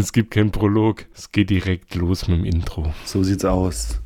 Es 0.00 0.14
gibt 0.14 0.30
keinen 0.30 0.50
Prolog. 0.50 1.04
Es 1.14 1.30
geht 1.30 1.50
direkt 1.50 1.94
los 1.94 2.26
mit 2.26 2.38
dem 2.38 2.46
Intro. 2.46 2.94
So 3.04 3.22
sieht's 3.22 3.44
aus. 3.44 4.00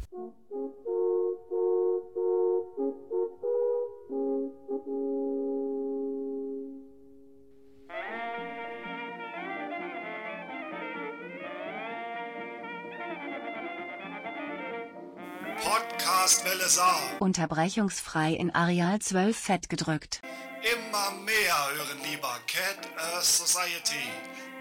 Podcast 15.63 16.45
Welle 16.45 16.69
Saar. 16.69 16.99
Unterbrechungsfrei 17.21 18.33
in 18.33 18.53
Areal 18.53 18.99
12 18.99 19.37
fett 19.37 19.69
gedrückt. 19.69 20.23
Immer 20.61 21.23
mehr 21.25 21.55
hören 21.77 22.01
lieber 22.11 22.37
Cat 22.49 22.89
Earth 22.97 23.23
Society. 23.23 24.09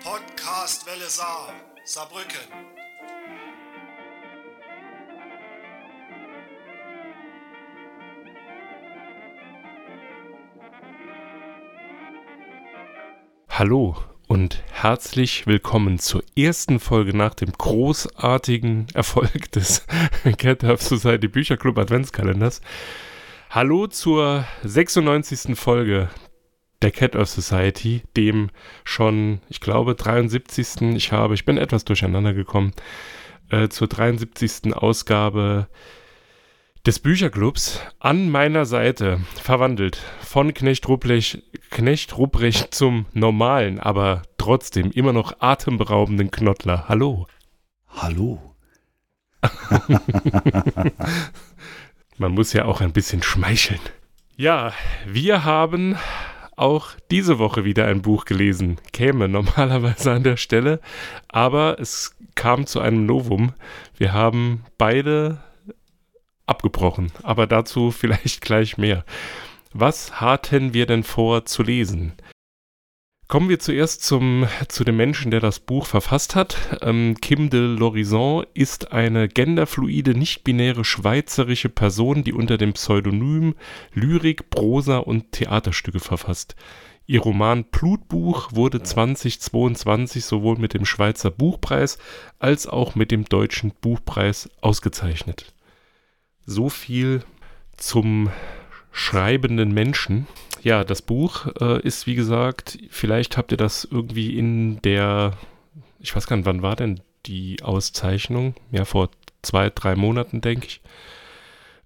Podcast 0.04 0.86
Welle 0.86 1.08
Saar. 1.08 1.54
Saarbrücken. 1.86 2.38
Hallo 13.47 13.96
und 14.28 14.61
herzlich 14.74 15.47
willkommen 15.47 16.00
zur 16.00 16.22
ersten 16.36 16.82
Folge 16.82 17.16
nach 17.16 17.33
dem 17.33 17.54
großartigen 17.54 18.88
Erfolg 18.94 19.54
des 19.54 19.86
Cat 20.38 20.66
Earth 20.66 20.82
Society 20.82 21.30
Bücherclub 21.30 21.78
Adventskalenders. 21.78 22.60
Hallo 23.50 23.88
zur 23.88 24.44
96. 24.64 25.58
Folge 25.58 26.10
der 26.83 26.92
Cat 26.92 27.15
Earth 27.15 27.29
Society, 27.29 28.04
dem 28.15 28.50
schon, 28.83 29.39
ich 29.50 29.61
glaube, 29.61 29.96
73. 29.96 30.96
Ich 30.96 31.11
habe, 31.11 31.33
ich 31.33 31.46
bin 31.46 31.57
etwas 31.57 31.86
durcheinander 31.86 32.33
gekommen, 32.33 32.73
äh, 33.50 33.69
zur 33.69 33.88
73. 33.88 34.75
Ausgabe 34.75 35.67
des 36.85 36.99
Bücherclubs 36.99 37.80
an 37.99 38.30
meiner 38.30 38.66
Seite 38.66 39.21
verwandelt 39.41 39.97
von 40.19 40.53
Knecht 40.53 40.88
Ruprecht, 40.89 41.41
Knecht 41.69 42.17
Ruprecht 42.17 42.75
zum 42.75 43.05
normalen, 43.13 43.80
aber 43.80 44.23
trotzdem 44.38 44.91
immer 44.91 45.13
noch 45.13 45.39
atemberaubenden 45.39 46.30
Knottler. 46.30 46.89
Hallo. 46.89 47.27
Hallo. 47.88 48.55
Man 52.17 52.31
muss 52.33 52.52
ja 52.53 52.65
auch 52.65 52.81
ein 52.81 52.91
bisschen 52.91 53.23
schmeicheln. 53.23 53.80
Ja, 54.36 54.73
wir 55.05 55.45
haben 55.45 55.95
auch 56.55 56.91
diese 57.11 57.39
Woche 57.39 57.65
wieder 57.65 57.87
ein 57.87 58.01
Buch 58.01 58.25
gelesen. 58.25 58.77
Käme 58.91 59.27
normalerweise 59.29 60.11
an 60.11 60.23
der 60.23 60.37
Stelle, 60.37 60.79
aber 61.27 61.79
es 61.79 62.15
kam 62.35 62.65
zu 62.65 62.79
einem 62.79 63.05
Novum. 63.05 63.53
Wir 63.97 64.13
haben 64.13 64.63
beide 64.77 65.39
abgebrochen, 66.45 67.11
aber 67.23 67.47
dazu 67.47 67.91
vielleicht 67.91 68.41
gleich 68.41 68.77
mehr. 68.77 69.05
Was 69.73 70.21
hatten 70.21 70.73
wir 70.73 70.85
denn 70.85 71.03
vor 71.03 71.45
zu 71.45 71.63
lesen? 71.63 72.13
Kommen 73.34 73.50
wir 73.50 73.58
zuerst 73.58 74.03
zum, 74.03 74.48
zu 74.67 74.84
dem 74.84 74.95
Menschen, 74.95 75.31
der 75.31 75.39
das 75.39 75.59
Buch 75.59 75.88
verfasst 75.88 76.36
hat. 76.36 76.78
Ähm, 76.84 77.16
Kim 77.20 77.50
de 77.50 77.62
Lorison 77.62 78.45
ist 78.53 78.92
eine 78.92 79.28
genderfluide, 79.28 80.14
nicht-binäre 80.14 80.86
schweizerische 80.86 81.70
Person, 81.70 82.23
die 82.23 82.31
unter 82.31 82.59
dem 82.59 82.73
Pseudonym 82.73 83.56
Lyrik, 83.92 84.52
Prosa 84.52 85.00
und 85.00 85.31
Theaterstücke 85.31 86.00
verfasst. 86.00 86.56
Ihr 87.08 87.22
Roman 87.22 87.64
Blutbuch 87.64 88.52
wurde 88.54 88.84
2022 88.84 90.26
sowohl 90.26 90.59
mit 90.59 90.76
dem 90.76 90.86
Schweizer 90.86 91.31
Buchpreis 91.31 91.98
als 92.38 92.67
auch 92.67 92.94
mit 92.94 93.09
dem 93.09 93.26
Deutschen 93.26 93.73
Buchpreis 93.81 94.48
ausgezeichnet. 94.61 95.56
So 96.45 96.70
viel 96.70 97.23
zum 97.78 98.30
schreibenden 98.93 99.73
Menschen. 99.73 100.27
Ja, 100.61 100.86
das 100.86 101.02
Buch 101.02 101.48
äh, 101.59 101.81
ist, 101.81 102.08
wie 102.08 102.15
gesagt, 102.15 102.77
vielleicht 102.89 103.36
habt 103.36 103.52
ihr 103.52 103.58
das 103.58 103.86
irgendwie 103.89 104.37
in 104.37 104.81
der, 104.83 105.33
ich 105.99 106.15
weiß 106.15 106.27
gar 106.27 106.37
nicht, 106.37 106.45
wann 106.45 106.61
war 106.61 106.77
denn 106.77 107.02
die 107.26 107.58
Auszeichnung? 107.61 108.55
Ja, 108.71 108.86
vor 108.86 109.09
zwei, 109.42 109.70
drei 109.70 109.95
Monaten, 109.95 110.39
denke 110.39 110.67
ich. 110.67 110.81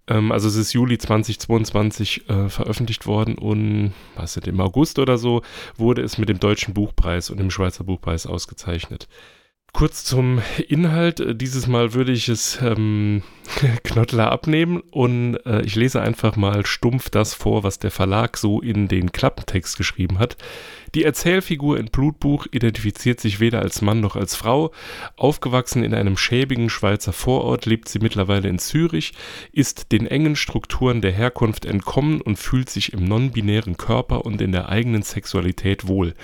Ähm, 0.07 0.31
also 0.31 0.47
es 0.47 0.56
ist 0.56 0.73
Juli 0.73 0.97
2022 0.97 2.29
äh, 2.29 2.50
veröffentlicht 2.50 3.07
worden 3.07 3.38
und, 3.38 3.94
was 4.16 4.38
ist 4.38 4.47
im 4.47 4.59
August 4.62 5.00
oder 5.00 5.18
so, 5.18 5.41
wurde 5.75 6.01
es 6.01 6.18
mit 6.18 6.29
dem 6.29 6.39
Deutschen 6.39 6.74
Buchpreis 6.74 7.29
und 7.29 7.39
dem 7.39 7.50
Schweizer 7.50 7.84
Buchpreis 7.84 8.28
ausgezeichnet. 8.28 9.07
Kurz 9.77 10.03
zum 10.03 10.41
Inhalt. 10.69 11.39
Dieses 11.39 11.67
Mal 11.67 11.93
würde 11.93 12.11
ich 12.11 12.29
es 12.29 12.57
ähm, 12.63 13.21
Knottler 13.83 14.31
abnehmen 14.31 14.81
und 14.89 15.35
äh, 15.45 15.61
ich 15.61 15.75
lese 15.75 16.01
einfach 16.01 16.35
mal 16.35 16.65
stumpf 16.65 17.11
das 17.11 17.35
vor, 17.35 17.61
was 17.61 17.77
der 17.77 17.91
Verlag 17.91 18.38
so 18.38 18.59
in 18.59 18.88
den 18.88 19.11
Klappentext 19.11 19.77
geschrieben 19.77 20.17
hat. 20.17 20.35
Die 20.95 21.03
Erzählfigur 21.03 21.77
in 21.77 21.91
Blutbuch 21.91 22.47
identifiziert 22.49 23.19
sich 23.19 23.39
weder 23.39 23.61
als 23.61 23.83
Mann 23.83 23.99
noch 23.99 24.15
als 24.15 24.35
Frau. 24.35 24.71
Aufgewachsen 25.15 25.83
in 25.83 25.94
einem 25.94 26.17
schäbigen 26.17 26.71
Schweizer 26.71 27.13
Vorort 27.13 27.67
lebt 27.67 27.88
sie 27.88 27.99
mittlerweile 27.99 28.49
in 28.49 28.57
Zürich, 28.57 29.13
ist 29.51 29.91
den 29.91 30.07
engen 30.07 30.35
Strukturen 30.35 31.03
der 31.03 31.11
Herkunft 31.11 31.65
entkommen 31.65 32.19
und 32.19 32.38
fühlt 32.38 32.71
sich 32.71 32.94
im 32.94 33.05
non-binären 33.05 33.77
Körper 33.77 34.25
und 34.25 34.41
in 34.41 34.53
der 34.53 34.69
eigenen 34.69 35.03
Sexualität 35.03 35.88
wohl. 35.88 36.15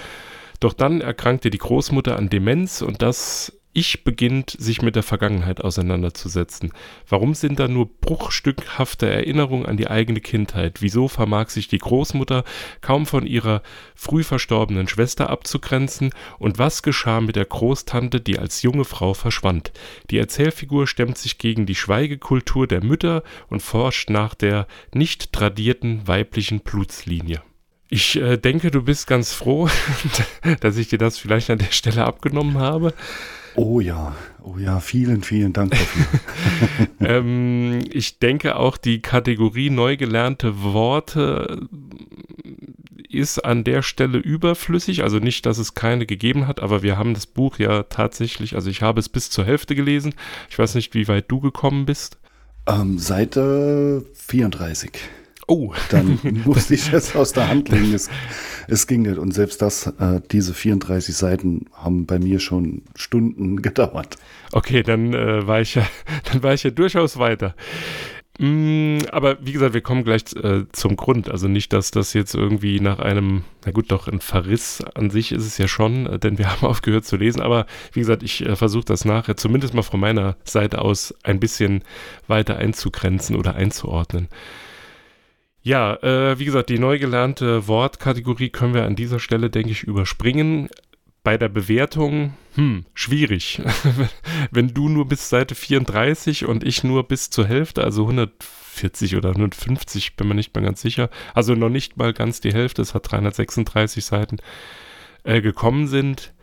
Doch 0.63 0.71
dann 0.71 1.01
erkrankte 1.01 1.49
die 1.49 1.57
Großmutter 1.57 2.15
an 2.15 2.29
Demenz 2.29 2.81
und 2.81 3.01
das 3.01 3.59
Ich 3.73 4.05
beginnt 4.05 4.51
sich 4.51 4.81
mit 4.81 4.95
der 4.95 5.03
Vergangenheit 5.03 5.59
auseinanderzusetzen. 5.59 6.71
Warum 7.09 7.33
sind 7.33 7.59
da 7.59 7.67
nur 7.67 7.89
bruchstückhafte 7.99 9.09
Erinnerungen 9.09 9.65
an 9.65 9.75
die 9.75 9.89
eigene 9.89 10.21
Kindheit? 10.21 10.81
Wieso 10.81 11.09
vermag 11.09 11.49
sich 11.49 11.67
die 11.67 11.79
Großmutter 11.79 12.45
kaum 12.79 13.05
von 13.05 13.27
ihrer 13.27 13.61
früh 13.93 14.23
verstorbenen 14.23 14.87
Schwester 14.87 15.29
abzugrenzen? 15.29 16.11
Und 16.39 16.59
was 16.59 16.81
geschah 16.81 17.19
mit 17.19 17.35
der 17.35 17.43
Großtante, 17.43 18.21
die 18.21 18.39
als 18.39 18.61
junge 18.61 18.85
Frau 18.85 19.13
verschwand? 19.13 19.73
Die 20.11 20.17
Erzählfigur 20.17 20.87
stemmt 20.87 21.17
sich 21.17 21.39
gegen 21.39 21.65
die 21.65 21.75
Schweigekultur 21.75 22.67
der 22.67 22.81
Mütter 22.81 23.23
und 23.49 23.61
forscht 23.61 24.09
nach 24.09 24.33
der 24.33 24.67
nicht 24.93 25.33
tradierten 25.33 26.07
weiblichen 26.07 26.61
Blutslinie. 26.61 27.41
Ich 27.93 28.15
äh, 28.15 28.37
denke, 28.37 28.71
du 28.71 28.81
bist 28.81 29.05
ganz 29.05 29.33
froh, 29.33 29.69
dass 30.61 30.77
ich 30.77 30.87
dir 30.87 30.97
das 30.97 31.19
vielleicht 31.19 31.51
an 31.51 31.59
der 31.59 31.71
Stelle 31.71 32.05
abgenommen 32.05 32.57
habe. 32.57 32.91
Oh 33.53 33.81
ja, 33.81 34.15
oh 34.41 34.57
ja, 34.57 34.79
vielen, 34.79 35.21
vielen 35.21 35.53
Dank 35.53 35.73
dafür. 35.73 36.19
ähm, 37.07 37.81
ich 37.91 38.17
denke 38.17 38.55
auch, 38.55 38.77
die 38.77 39.03
Kategorie 39.03 39.69
neu 39.69 39.95
gelernte 39.95 40.63
Worte 40.63 41.67
ist 43.11 43.45
an 43.45 43.63
der 43.63 43.83
Stelle 43.83 44.17
überflüssig. 44.17 45.03
Also 45.03 45.19
nicht, 45.19 45.45
dass 45.45 45.59
es 45.59 45.75
keine 45.75 46.07
gegeben 46.07 46.47
hat, 46.47 46.63
aber 46.63 46.81
wir 46.81 46.97
haben 46.97 47.13
das 47.13 47.27
Buch 47.27 47.59
ja 47.59 47.83
tatsächlich, 47.83 48.55
also 48.55 48.71
ich 48.71 48.81
habe 48.81 49.01
es 49.01 49.07
bis 49.07 49.29
zur 49.29 49.45
Hälfte 49.45 49.75
gelesen. 49.75 50.15
Ich 50.49 50.57
weiß 50.57 50.73
nicht, 50.73 50.95
wie 50.95 51.07
weit 51.07 51.25
du 51.27 51.41
gekommen 51.41 51.85
bist. 51.85 52.17
Ähm, 52.65 52.97
Seite 52.97 54.03
34. 54.15 54.93
Oh. 55.47 55.73
Dann 55.89 56.19
musste 56.45 56.73
ich 56.75 56.91
es 56.93 57.15
aus 57.15 57.33
der 57.33 57.49
Hand 57.49 57.69
legen. 57.69 57.93
Es, 57.93 58.09
es 58.67 58.87
ging 58.87 59.03
nicht. 59.03 59.17
Und 59.17 59.33
selbst 59.33 59.61
das, 59.61 59.87
äh, 59.87 60.21
diese 60.31 60.53
34 60.53 61.15
Seiten 61.15 61.65
haben 61.73 62.05
bei 62.05 62.19
mir 62.19 62.39
schon 62.39 62.83
Stunden 62.95 63.61
gedauert. 63.61 64.17
Okay, 64.51 64.83
dann 64.83 65.13
äh, 65.13 65.45
war 65.47 65.61
ich 65.61 65.75
ja, 65.75 65.85
dann 66.31 66.43
war 66.43 66.53
ich 66.53 66.63
ja 66.63 66.69
durchaus 66.69 67.17
weiter. 67.17 67.55
Mm, 68.39 68.97
aber 69.11 69.37
wie 69.45 69.51
gesagt, 69.51 69.75
wir 69.75 69.81
kommen 69.81 70.03
gleich 70.03 70.23
äh, 70.35 70.63
zum 70.71 70.95
Grund. 70.95 71.29
Also 71.29 71.47
nicht, 71.47 71.71
dass 71.71 71.91
das 71.91 72.13
jetzt 72.13 72.33
irgendwie 72.33 72.79
nach 72.79 72.97
einem, 72.99 73.43
na 73.63 73.71
gut, 73.71 73.91
doch 73.91 74.07
ein 74.07 74.21
Verriss 74.21 74.83
an 74.95 75.11
sich 75.11 75.31
ist 75.31 75.45
es 75.45 75.59
ja 75.59 75.67
schon, 75.67 76.07
äh, 76.07 76.19
denn 76.19 76.39
wir 76.39 76.51
haben 76.51 76.65
aufgehört 76.65 77.05
zu 77.05 77.15
lesen. 77.15 77.41
Aber 77.41 77.67
wie 77.91 77.99
gesagt, 77.99 78.23
ich 78.23 78.43
äh, 78.43 78.55
versuche 78.55 78.85
das 78.85 79.05
nachher 79.05 79.37
zumindest 79.37 79.75
mal 79.75 79.83
von 79.83 79.99
meiner 79.99 80.35
Seite 80.45 80.81
aus 80.81 81.13
ein 81.23 81.39
bisschen 81.39 81.83
weiter 82.27 82.57
einzugrenzen 82.57 83.35
oder 83.35 83.55
einzuordnen. 83.55 84.29
Ja, 85.63 85.95
äh, 86.03 86.37
wie 86.37 86.45
gesagt, 86.45 86.69
die 86.69 86.77
neu 86.77 86.99
gelernte 86.99 87.67
Wortkategorie 87.69 88.49
können 88.49 88.73
wir 88.73 88.83
an 88.83 88.97
dieser 88.97 89.19
Stelle, 89.19 89.49
denke 89.49 89.71
ich, 89.71 89.83
überspringen. 89.83 90.67
Bei 91.23 91.37
der 91.37 91.47
Bewertung, 91.47 92.33
hm, 92.55 92.85
schwierig. 92.93 93.61
Wenn 94.51 94.73
du 94.73 94.89
nur 94.89 95.07
bis 95.07 95.29
Seite 95.29 95.55
34 95.55 96.45
und 96.45 96.65
ich 96.65 96.83
nur 96.83 97.07
bis 97.07 97.29
zur 97.29 97.47
Hälfte, 97.47 97.81
also 97.81 98.03
140 98.03 99.15
oder 99.15 99.29
150, 99.29 100.17
bin 100.17 100.27
mir 100.27 100.35
nicht 100.35 100.53
mehr 100.53 100.65
ganz 100.65 100.81
sicher, 100.81 101.09
also 101.33 101.55
noch 101.55 101.69
nicht 101.69 101.95
mal 101.95 102.11
ganz 102.11 102.41
die 102.41 102.51
Hälfte, 102.51 102.81
es 102.81 102.93
hat 102.93 103.09
336 103.09 104.03
Seiten, 104.03 104.39
äh, 105.23 105.39
gekommen 105.39 105.87
sind, 105.87 106.33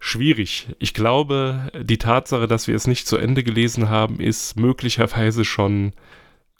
schwierig. 0.00 0.66
Ich 0.80 0.94
glaube, 0.94 1.70
die 1.80 1.98
Tatsache, 1.98 2.48
dass 2.48 2.66
wir 2.66 2.74
es 2.74 2.88
nicht 2.88 3.06
zu 3.06 3.18
Ende 3.18 3.44
gelesen 3.44 3.88
haben, 3.88 4.18
ist 4.18 4.56
möglicherweise 4.58 5.44
schon 5.44 5.92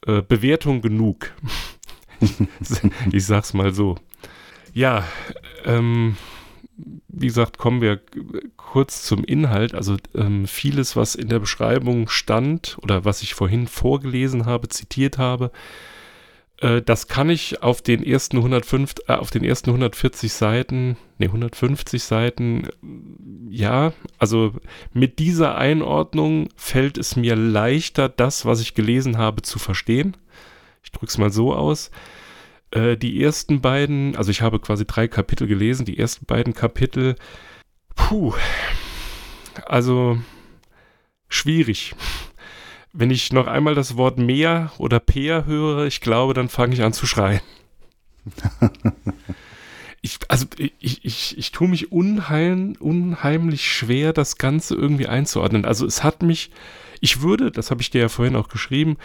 äh, 0.07 0.23
Bewertung 0.23 0.81
genug. 0.81 1.33
ich 3.13 3.27
sag's 3.27 3.55
mal 3.55 3.73
so. 3.73 3.97
Ja, 4.73 5.05
ähm, 5.65 6.17
wie 7.09 7.27
gesagt, 7.27 7.59
kommen 7.59 7.81
wir 7.81 8.01
kurz 8.57 9.03
zum 9.03 9.25
Inhalt. 9.25 9.75
Also 9.75 9.97
ähm, 10.15 10.47
vieles, 10.47 10.97
was 10.97 11.15
in 11.15 11.29
der 11.29 11.39
Beschreibung 11.39 12.09
stand 12.09 12.77
oder 12.83 13.05
was 13.05 13.23
ich 13.23 13.35
vorhin 13.35 13.69
vorgelesen 13.69 14.47
habe, 14.47 14.69
zitiert 14.69 15.19
habe, 15.19 15.53
äh, 16.61 16.83
das 16.83 17.09
kann 17.09 17.31
ich 17.31 17.63
auf 17.63 17.83
den 17.83 18.03
ersten 18.03 18.39
105, 18.39 18.95
äh, 19.07 19.13
auf 19.15 19.31
den 19.31 19.45
ersten 19.45 19.71
140 19.71 20.33
Seiten, 20.33 20.97
ne 21.19 21.27
150 21.27 22.03
Seiten, 22.03 22.69
ja, 23.49 23.93
also 24.19 24.53
mit 24.93 25.19
dieser 25.19 25.57
Einordnung 25.57 26.49
fällt 26.57 26.99
es 26.99 27.17
mir 27.17 27.37
leichter, 27.37 28.09
das, 28.09 28.45
was 28.45 28.61
ich 28.61 28.75
gelesen 28.75 29.19
habe, 29.19 29.43
zu 29.43 29.59
verstehen. 29.59 30.17
Ich 30.83 30.91
drücke 30.91 31.07
es 31.07 31.19
mal 31.19 31.31
so 31.31 31.55
aus. 31.55 31.91
Äh, 32.75 32.97
die 32.97 33.23
ersten 33.23 33.61
beiden, 33.61 34.17
also 34.17 34.31
ich 34.33 34.43
habe 34.43 34.59
quasi 34.59 34.85
drei 34.85 35.07
Kapitel 35.07 35.47
gelesen, 35.47 35.87
die 35.87 35.99
ersten 35.99 36.27
beiden 36.27 36.55
Kapitel, 36.55 37.15
puh, 37.95 38.35
also 39.67 40.19
schwierig. 41.29 41.95
Wenn 42.93 43.11
ich 43.11 43.33
noch 43.33 43.47
einmal 43.47 43.77
das 43.77 43.97
Wort 43.97 44.19
Meer 44.19 44.73
oder 44.79 44.99
Peer 44.99 45.47
höre, 45.47 45.87
ich 45.87 46.01
glaube, 46.01 46.35
dann 46.35 46.49
fange 46.49 46.75
ich 46.75 46.83
an 46.83 46.93
zu 46.93 47.07
schreien. 47.07 47.41
ich, 50.03 50.19
also 50.29 50.47
ich, 50.57 51.05
ich, 51.05 51.39
ich 51.39 51.53
tue 51.53 51.69
mich 51.69 51.93
unheim, 51.93 52.77
unheimlich 52.81 53.71
schwer, 53.71 54.13
das 54.13 54.37
Ganze 54.37 54.75
irgendwie 54.75 55.07
einzuordnen. 55.07 55.65
Also 55.65 55.87
es 55.87 56.03
hat 56.03 56.23
mich, 56.23 56.51
ich 57.01 57.21
würde, 57.21 57.53
das 57.53 57.71
habe 57.71 57.83
ich 57.83 57.91
dir 57.91 58.01
ja 58.01 58.09
vorhin 58.09 58.37
auch 58.37 58.49
geschrieben, 58.49 58.97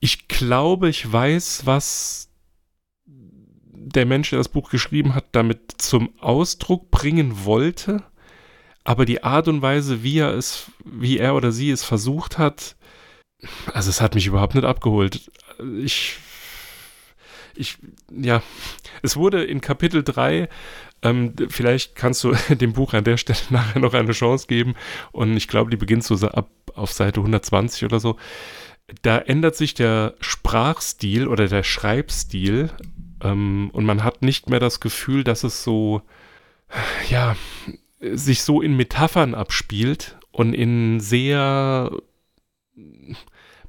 ich 0.00 0.28
glaube, 0.28 0.88
ich 0.88 1.10
weiß, 1.12 1.62
was 1.64 2.27
der 3.92 4.06
Mensch, 4.06 4.30
der 4.30 4.38
das 4.38 4.48
Buch 4.48 4.70
geschrieben 4.70 5.14
hat, 5.14 5.26
damit 5.32 5.60
zum 5.78 6.10
Ausdruck 6.20 6.90
bringen 6.90 7.44
wollte, 7.44 8.02
aber 8.84 9.04
die 9.04 9.22
Art 9.22 9.48
und 9.48 9.62
Weise, 9.62 10.02
wie 10.02 10.18
er 10.18 10.34
es, 10.34 10.70
wie 10.84 11.18
er 11.18 11.34
oder 11.34 11.52
sie 11.52 11.70
es 11.70 11.84
versucht 11.84 12.38
hat, 12.38 12.76
also 13.72 13.90
es 13.90 14.00
hat 14.00 14.14
mich 14.14 14.26
überhaupt 14.26 14.54
nicht 14.54 14.64
abgeholt. 14.64 15.30
Ich, 15.80 16.16
ich, 17.54 17.78
ja, 18.10 18.42
es 19.02 19.16
wurde 19.16 19.44
in 19.44 19.60
Kapitel 19.60 20.02
3 20.02 20.48
ähm, 21.02 21.34
vielleicht 21.48 21.94
kannst 21.94 22.24
du 22.24 22.34
dem 22.54 22.72
Buch 22.72 22.94
an 22.94 23.04
der 23.04 23.16
Stelle 23.16 23.38
nachher 23.50 23.80
noch 23.80 23.94
eine 23.94 24.12
Chance 24.12 24.46
geben. 24.46 24.74
Und 25.12 25.36
ich 25.36 25.48
glaube, 25.48 25.70
die 25.70 25.76
beginnt 25.76 26.04
so 26.04 26.14
ab 26.28 26.50
auf 26.74 26.92
Seite 26.92 27.20
120 27.20 27.84
oder 27.84 28.00
so. 28.00 28.16
Da 29.02 29.18
ändert 29.18 29.54
sich 29.54 29.74
der 29.74 30.14
Sprachstil 30.20 31.28
oder 31.28 31.46
der 31.46 31.62
Schreibstil 31.62 32.70
ähm, 33.22 33.70
und 33.72 33.84
man 33.84 34.04
hat 34.04 34.22
nicht 34.22 34.48
mehr 34.48 34.60
das 34.60 34.80
Gefühl, 34.80 35.24
dass 35.24 35.44
es 35.44 35.62
so, 35.62 36.02
ja, 37.08 37.36
sich 38.00 38.42
so 38.42 38.62
in 38.62 38.76
Metaphern 38.76 39.34
abspielt 39.34 40.18
und 40.30 40.54
in 40.54 41.00
sehr 41.00 41.90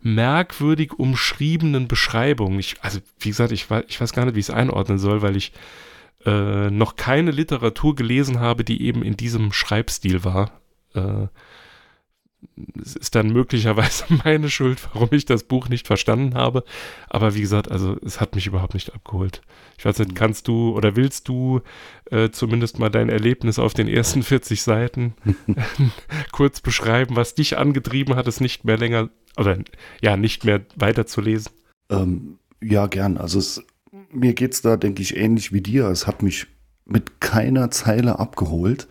merkwürdig 0.01 0.93
umschriebenen 0.93 1.87
Beschreibungen. 1.87 2.59
Ich, 2.59 2.75
also, 2.81 2.99
wie 3.19 3.29
gesagt, 3.29 3.51
ich, 3.51 3.67
ich 3.87 3.99
weiß 3.99 4.13
gar 4.13 4.25
nicht, 4.25 4.35
wie 4.35 4.39
ich 4.39 4.49
es 4.49 4.55
einordnen 4.55 4.97
soll, 4.97 5.21
weil 5.21 5.35
ich 5.35 5.51
äh, 6.25 6.69
noch 6.69 6.95
keine 6.95 7.31
Literatur 7.31 7.95
gelesen 7.95 8.39
habe, 8.39 8.63
die 8.63 8.83
eben 8.83 9.03
in 9.03 9.17
diesem 9.17 9.51
Schreibstil 9.51 10.23
war. 10.23 10.51
Äh, 10.93 11.27
es 12.81 12.95
ist 12.95 13.15
dann 13.15 13.31
möglicherweise 13.31 14.05
meine 14.23 14.49
Schuld, 14.49 14.79
warum 14.93 15.09
ich 15.11 15.25
das 15.25 15.43
Buch 15.43 15.69
nicht 15.69 15.87
verstanden 15.87 16.35
habe. 16.35 16.63
Aber 17.09 17.35
wie 17.35 17.41
gesagt, 17.41 17.71
also 17.71 17.97
es 18.03 18.19
hat 18.21 18.35
mich 18.35 18.47
überhaupt 18.47 18.73
nicht 18.73 18.93
abgeholt. 18.93 19.41
Ich 19.77 19.85
weiß 19.85 19.99
nicht, 19.99 20.15
kannst 20.15 20.47
du 20.47 20.75
oder 20.75 20.95
willst 20.95 21.27
du 21.27 21.61
äh, 22.11 22.29
zumindest 22.29 22.79
mal 22.79 22.89
dein 22.89 23.09
Erlebnis 23.09 23.59
auf 23.59 23.73
den 23.73 23.87
ersten 23.87 24.23
40 24.23 24.61
Seiten 24.61 25.13
kurz 26.31 26.61
beschreiben, 26.61 27.15
was 27.15 27.35
dich 27.35 27.57
angetrieben 27.57 28.15
hat, 28.15 28.27
es 28.27 28.39
nicht 28.39 28.65
mehr 28.65 28.77
länger 28.77 29.09
oder 29.37 29.57
ja, 30.01 30.17
nicht 30.17 30.45
mehr 30.45 30.61
weiterzulesen? 30.75 31.51
Ähm, 31.89 32.39
ja, 32.61 32.87
gern. 32.87 33.17
Also 33.17 33.39
es, 33.39 33.63
mir 34.11 34.33
geht 34.33 34.53
es 34.53 34.61
da, 34.61 34.77
denke 34.77 35.01
ich, 35.01 35.15
ähnlich 35.15 35.53
wie 35.53 35.61
dir. 35.61 35.87
Es 35.87 36.07
hat 36.07 36.21
mich 36.21 36.47
mit 36.85 37.21
keiner 37.21 37.71
Zeile 37.71 38.19
abgeholt. 38.19 38.87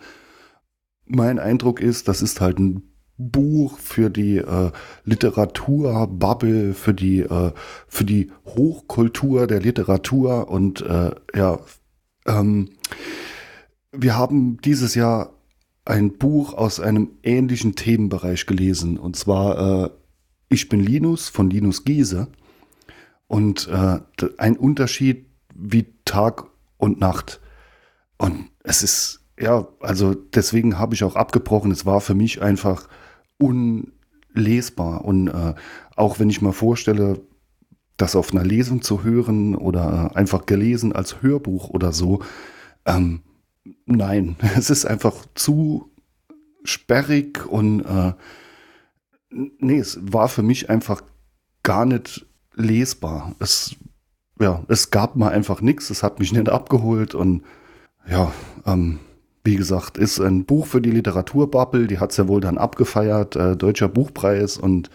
Mein 1.05 1.39
Eindruck 1.39 1.81
ist, 1.81 2.07
das 2.07 2.21
ist 2.21 2.39
halt 2.39 2.59
ein 2.59 2.89
Buch 3.19 3.77
für 3.77 4.09
die 4.09 4.37
äh, 4.37 4.71
Literaturbubble, 5.03 6.73
für 6.73 6.93
die 6.93 7.19
äh, 7.19 7.51
für 7.87 8.05
die 8.05 8.31
Hochkultur 8.45 9.45
der 9.45 9.59
Literatur 9.59 10.49
und 10.49 10.81
äh, 10.81 11.11
ja, 11.35 11.59
ähm, 12.25 12.69
wir 13.91 14.17
haben 14.17 14.57
dieses 14.61 14.95
Jahr 14.95 15.33
ein 15.83 16.17
Buch 16.17 16.53
aus 16.53 16.79
einem 16.79 17.11
ähnlichen 17.21 17.75
Themenbereich 17.75 18.45
gelesen 18.45 18.97
und 18.97 19.17
zwar 19.17 19.85
äh, 19.85 19.89
Ich 20.47 20.69
bin 20.69 20.79
Linus 20.79 21.27
von 21.27 21.49
Linus 21.49 21.83
Giese 21.83 22.29
und 23.27 23.67
äh, 23.67 23.99
ein 24.37 24.55
Unterschied 24.55 25.25
wie 25.53 25.93
Tag 26.05 26.45
und 26.77 27.01
Nacht 27.01 27.41
und 28.17 28.45
es 28.63 28.81
ist 28.81 29.19
ja, 29.37 29.67
also 29.79 30.13
deswegen 30.13 30.77
habe 30.77 30.95
ich 30.95 31.03
auch 31.03 31.15
abgebrochen. 31.15 31.71
Es 31.71 31.85
war 31.85 32.01
für 32.01 32.13
mich 32.13 32.41
einfach 32.41 32.87
unlesbar. 33.39 35.05
Und 35.05 35.27
äh, 35.27 35.55
auch 35.95 36.19
wenn 36.19 36.29
ich 36.29 36.41
mal 36.41 36.53
vorstelle, 36.53 37.21
das 37.97 38.15
auf 38.15 38.31
einer 38.31 38.43
Lesung 38.43 38.81
zu 38.81 39.03
hören 39.03 39.55
oder 39.55 40.15
einfach 40.15 40.45
gelesen 40.45 40.93
als 40.93 41.21
Hörbuch 41.21 41.69
oder 41.69 41.91
so, 41.91 42.21
ähm, 42.85 43.21
nein, 43.85 44.35
es 44.57 44.69
ist 44.69 44.85
einfach 44.85 45.25
zu 45.35 45.91
sperrig 46.63 47.45
und 47.45 47.81
äh, 47.81 48.13
nee, 49.29 49.79
es 49.79 49.99
war 50.01 50.27
für 50.27 50.43
mich 50.43 50.69
einfach 50.69 51.01
gar 51.63 51.85
nicht 51.85 52.25
lesbar. 52.55 53.35
Es, 53.39 53.75
ja, 54.39 54.63
es 54.67 54.91
gab 54.91 55.15
mal 55.15 55.31
einfach 55.31 55.61
nichts, 55.61 55.89
es 55.89 56.03
hat 56.03 56.19
mich 56.19 56.31
nicht 56.31 56.49
abgeholt 56.49 57.15
und 57.15 57.43
ja, 58.09 58.31
ähm, 58.65 58.99
wie 59.43 59.55
gesagt, 59.55 59.97
ist 59.97 60.19
ein 60.19 60.45
Buch 60.45 60.67
für 60.67 60.81
die 60.81 60.91
Literaturbubble, 60.91 61.87
die 61.87 61.99
hat 61.99 62.11
es 62.11 62.17
ja 62.17 62.27
wohl 62.27 62.41
dann 62.41 62.57
abgefeiert, 62.57 63.35
äh, 63.35 63.55
Deutscher 63.55 63.87
Buchpreis 63.87 64.57
und 64.57 64.89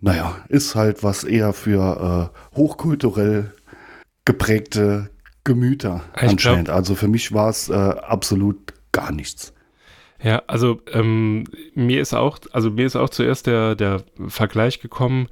naja, 0.00 0.36
ist 0.48 0.74
halt 0.74 1.04
was 1.04 1.24
eher 1.24 1.52
für 1.52 2.32
äh, 2.32 2.56
hochkulturell 2.56 3.52
geprägte 4.24 5.10
Gemüter 5.44 6.02
ich 6.16 6.30
anscheinend. 6.30 6.66
Glaub, 6.66 6.76
also 6.76 6.94
für 6.94 7.08
mich 7.08 7.32
war 7.32 7.50
es 7.50 7.68
äh, 7.68 7.74
absolut 7.74 8.74
gar 8.92 9.12
nichts. 9.12 9.52
Ja, 10.22 10.42
also 10.46 10.80
ähm, 10.92 11.44
mir 11.74 12.00
ist 12.00 12.14
auch, 12.14 12.38
also 12.52 12.70
mir 12.70 12.86
ist 12.86 12.96
auch 12.96 13.10
zuerst 13.10 13.46
der, 13.46 13.74
der 13.74 14.04
Vergleich 14.28 14.80
gekommen 14.80 15.26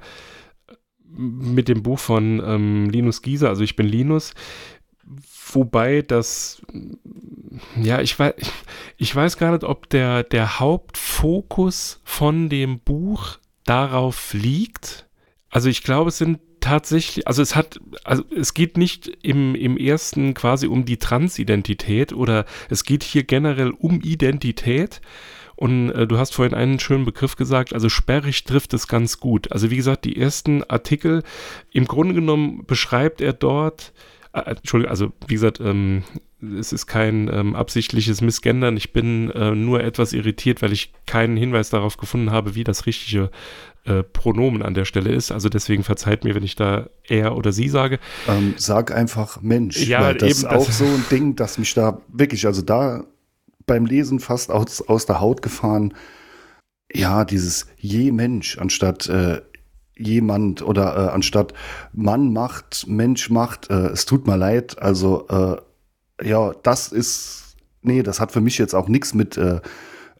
mit 1.05 1.67
dem 1.67 1.83
Buch 1.83 1.99
von 1.99 2.41
ähm, 2.45 2.89
Linus 2.89 3.21
Gieser, 3.21 3.49
also 3.49 3.63
ich 3.63 3.75
bin 3.75 3.87
Linus, 3.87 4.33
wobei 5.55 6.01
das 6.01 6.61
ja, 7.81 8.01
ich 8.01 8.17
weiß, 8.17 8.33
ich 8.97 9.15
weiß 9.15 9.37
gar 9.37 9.51
nicht, 9.51 9.63
ob 9.63 9.89
der, 9.89 10.23
der 10.23 10.59
Hauptfokus 10.59 12.01
von 12.03 12.49
dem 12.49 12.79
Buch 12.79 13.37
darauf 13.65 14.33
liegt. 14.33 15.07
Also 15.49 15.69
ich 15.69 15.83
glaube, 15.83 16.09
es 16.09 16.17
sind 16.17 16.39
tatsächlich, 16.61 17.27
also 17.27 17.41
es 17.41 17.55
hat, 17.55 17.79
also 18.03 18.23
es 18.35 18.53
geht 18.53 18.77
nicht 18.77 19.07
im, 19.21 19.55
im 19.55 19.77
ersten 19.77 20.33
quasi 20.33 20.67
um 20.67 20.85
die 20.85 20.97
Transidentität 20.97 22.13
oder 22.13 22.45
es 22.69 22.83
geht 22.83 23.03
hier 23.03 23.23
generell 23.23 23.71
um 23.71 24.01
Identität. 24.01 25.01
Und 25.55 25.91
äh, 25.91 26.07
du 26.07 26.17
hast 26.17 26.33
vorhin 26.33 26.55
einen 26.55 26.79
schönen 26.79 27.05
Begriff 27.05 27.35
gesagt, 27.35 27.73
also 27.73 27.89
sperrig 27.89 28.45
trifft 28.45 28.73
es 28.73 28.87
ganz 28.87 29.19
gut. 29.19 29.51
Also 29.51 29.69
wie 29.69 29.75
gesagt, 29.75 30.05
die 30.05 30.17
ersten 30.17 30.63
Artikel, 30.63 31.23
im 31.71 31.85
Grunde 31.85 32.15
genommen 32.15 32.65
beschreibt 32.65 33.21
er 33.21 33.33
dort, 33.33 33.93
äh, 34.33 34.41
Entschuldigung, 34.51 34.91
also 34.91 35.11
wie 35.27 35.33
gesagt, 35.33 35.59
ähm, 35.59 36.03
es 36.59 36.73
ist 36.73 36.87
kein 36.87 37.29
ähm, 37.31 37.55
absichtliches 37.55 38.21
Missgendern. 38.21 38.77
Ich 38.77 38.93
bin 38.93 39.29
äh, 39.31 39.53
nur 39.53 39.83
etwas 39.83 40.13
irritiert, 40.13 40.61
weil 40.61 40.71
ich 40.71 40.91
keinen 41.05 41.37
Hinweis 41.37 41.69
darauf 41.69 41.97
gefunden 41.97 42.31
habe, 42.31 42.55
wie 42.55 42.63
das 42.63 42.85
richtige 42.85 43.29
äh, 43.85 44.03
Pronomen 44.03 44.61
an 44.61 44.73
der 44.73 44.85
Stelle 44.85 45.11
ist. 45.11 45.31
Also 45.31 45.49
deswegen 45.49 45.83
verzeiht 45.83 46.23
mir, 46.23 46.33
wenn 46.33 46.43
ich 46.43 46.55
da 46.55 46.89
er 47.07 47.35
oder 47.35 47.51
sie 47.51 47.69
sage. 47.69 47.99
Ähm, 48.27 48.55
sag 48.57 48.91
einfach 48.91 49.41
Mensch. 49.41 49.85
Ja, 49.85 50.13
das 50.13 50.23
eben, 50.23 50.31
ist 50.31 50.45
auch 50.45 50.71
so 50.71 50.85
ein 50.85 51.05
Ding, 51.11 51.35
das 51.35 51.57
mich 51.57 51.73
da 51.73 52.01
wirklich, 52.07 52.45
also 52.45 52.61
da 52.61 53.03
beim 53.67 53.85
Lesen 53.85 54.19
fast 54.19 54.51
aus, 54.51 54.81
aus 54.81 55.05
der 55.05 55.19
Haut 55.19 55.41
gefahren. 55.41 55.93
Ja, 56.93 57.23
dieses 57.23 57.67
je 57.77 58.11
Mensch 58.11 58.57
anstatt 58.57 59.07
äh, 59.07 59.41
jemand 59.97 60.61
oder 60.61 60.95
äh, 60.95 61.09
anstatt 61.11 61.53
Mann 61.93 62.33
macht, 62.33 62.87
Mensch 62.87 63.29
macht, 63.29 63.69
äh, 63.69 63.89
es 63.89 64.05
tut 64.05 64.27
mir 64.27 64.37
leid. 64.37 64.81
Also 64.81 65.27
äh, 65.27 66.27
ja, 66.27 66.53
das 66.63 66.89
ist, 66.89 67.55
nee, 67.81 68.03
das 68.03 68.19
hat 68.19 68.31
für 68.31 68.41
mich 68.41 68.57
jetzt 68.57 68.73
auch 68.73 68.87
nichts 68.87 69.13
mit 69.13 69.37
äh, 69.37 69.61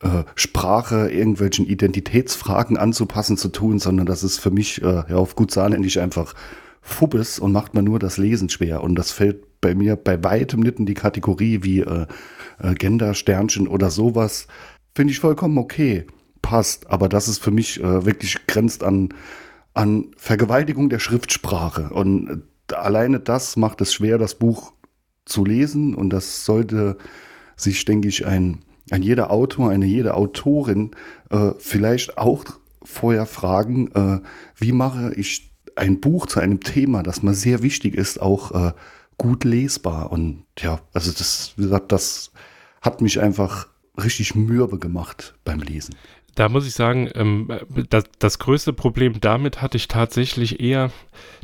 äh, 0.02 0.24
Sprache, 0.36 1.10
irgendwelchen 1.12 1.66
Identitätsfragen 1.66 2.78
anzupassen 2.78 3.38
zu 3.38 3.50
tun, 3.50 3.80
sondern 3.80 4.06
das 4.06 4.24
ist 4.24 4.40
für 4.40 4.52
mich, 4.52 4.82
äh, 4.82 5.04
ja, 5.10 5.16
auf 5.16 5.36
gut 5.36 5.52
saarländisch 5.52 5.98
einfach 5.98 6.34
Fubbes 6.82 7.38
und 7.40 7.52
macht 7.52 7.74
man 7.74 7.86
nur 7.86 8.00
das 8.00 8.18
Lesen 8.18 8.50
schwer. 8.50 8.82
Und 8.84 8.96
das 8.96 9.12
fällt 9.12 9.62
bei 9.62 9.76
mir 9.76 9.96
bei 9.96 10.24
weitem 10.24 10.62
nicht 10.62 10.80
in 10.80 10.88
die 10.88 10.96
Kategorie 10.96 11.60
wie 11.62 11.82
äh, 11.82 12.08
äh, 12.60 12.74
Gender-Sternchen 12.74 13.68
oder 13.68 13.92
sowas. 13.92 14.48
Finde 14.96 15.12
ich 15.12 15.20
vollkommen 15.20 15.58
okay. 15.58 16.06
Passt. 16.42 16.90
Aber 16.90 17.08
das 17.08 17.28
ist 17.28 17.38
für 17.38 17.52
mich 17.52 17.80
äh, 17.80 18.06
wirklich 18.06 18.48
grenzt 18.48 18.84
an, 18.84 19.10
an 19.74 20.12
Vergewaltigung 20.18 20.90
der 20.90 21.00
Schriftsprache. 21.00 21.90
Und 21.90 22.44
äh, 22.70 22.74
alleine 22.76 23.20
das 23.20 23.58
macht 23.58 23.82
es 23.82 23.94
schwer, 23.94 24.18
das 24.18 24.36
Buch 24.36 24.74
zu 25.26 25.46
lesen. 25.46 25.96
Und 25.96 26.12
das 26.12 26.46
sollte 26.46 26.98
sich, 27.56 27.86
denke 27.86 28.08
ich, 28.08 28.26
ein, 28.26 28.60
ein 28.90 29.04
jeder 29.04 29.32
Autor, 29.32 29.70
eine 29.70 29.86
jede 29.86 30.16
Autorin 30.16 30.92
äh, 31.30 31.52
vielleicht 31.60 32.18
auch 32.18 32.44
vorher 32.84 33.26
fragen, 33.26 33.92
äh, 33.92 34.20
wie 34.56 34.72
mache 34.72 35.14
ich 35.16 35.52
ein 35.76 36.00
Buch 36.00 36.28
zu 36.28 36.40
einem 36.40 36.60
Thema, 36.60 37.04
das 37.04 37.24
mir 37.24 37.34
sehr 37.34 37.62
wichtig 37.62 37.96
ist, 37.96 38.22
auch 38.22 38.52
äh, 38.52 38.74
gut 39.18 39.44
lesbar. 39.44 40.12
Und 40.12 40.46
ja, 40.60 40.80
also 40.94 41.12
das, 41.12 41.54
wie 41.56 41.64
gesagt, 41.64 41.92
das 41.92 42.32
hat 42.82 43.02
mich 43.02 43.20
einfach 43.20 43.68
richtig 44.02 44.36
mürbe 44.36 44.80
gemacht 44.80 45.36
beim 45.44 45.60
Lesen. 45.60 45.96
Da 46.36 46.50
muss 46.50 46.68
ich 46.68 46.74
sagen, 46.74 47.10
ähm, 47.16 47.52
das, 47.90 48.06
das 48.20 48.40
größte 48.40 48.74
Problem 48.74 49.20
damit 49.20 49.62
hatte 49.62 49.78
ich 49.78 49.88
tatsächlich 49.88 50.60
eher, 50.60 50.92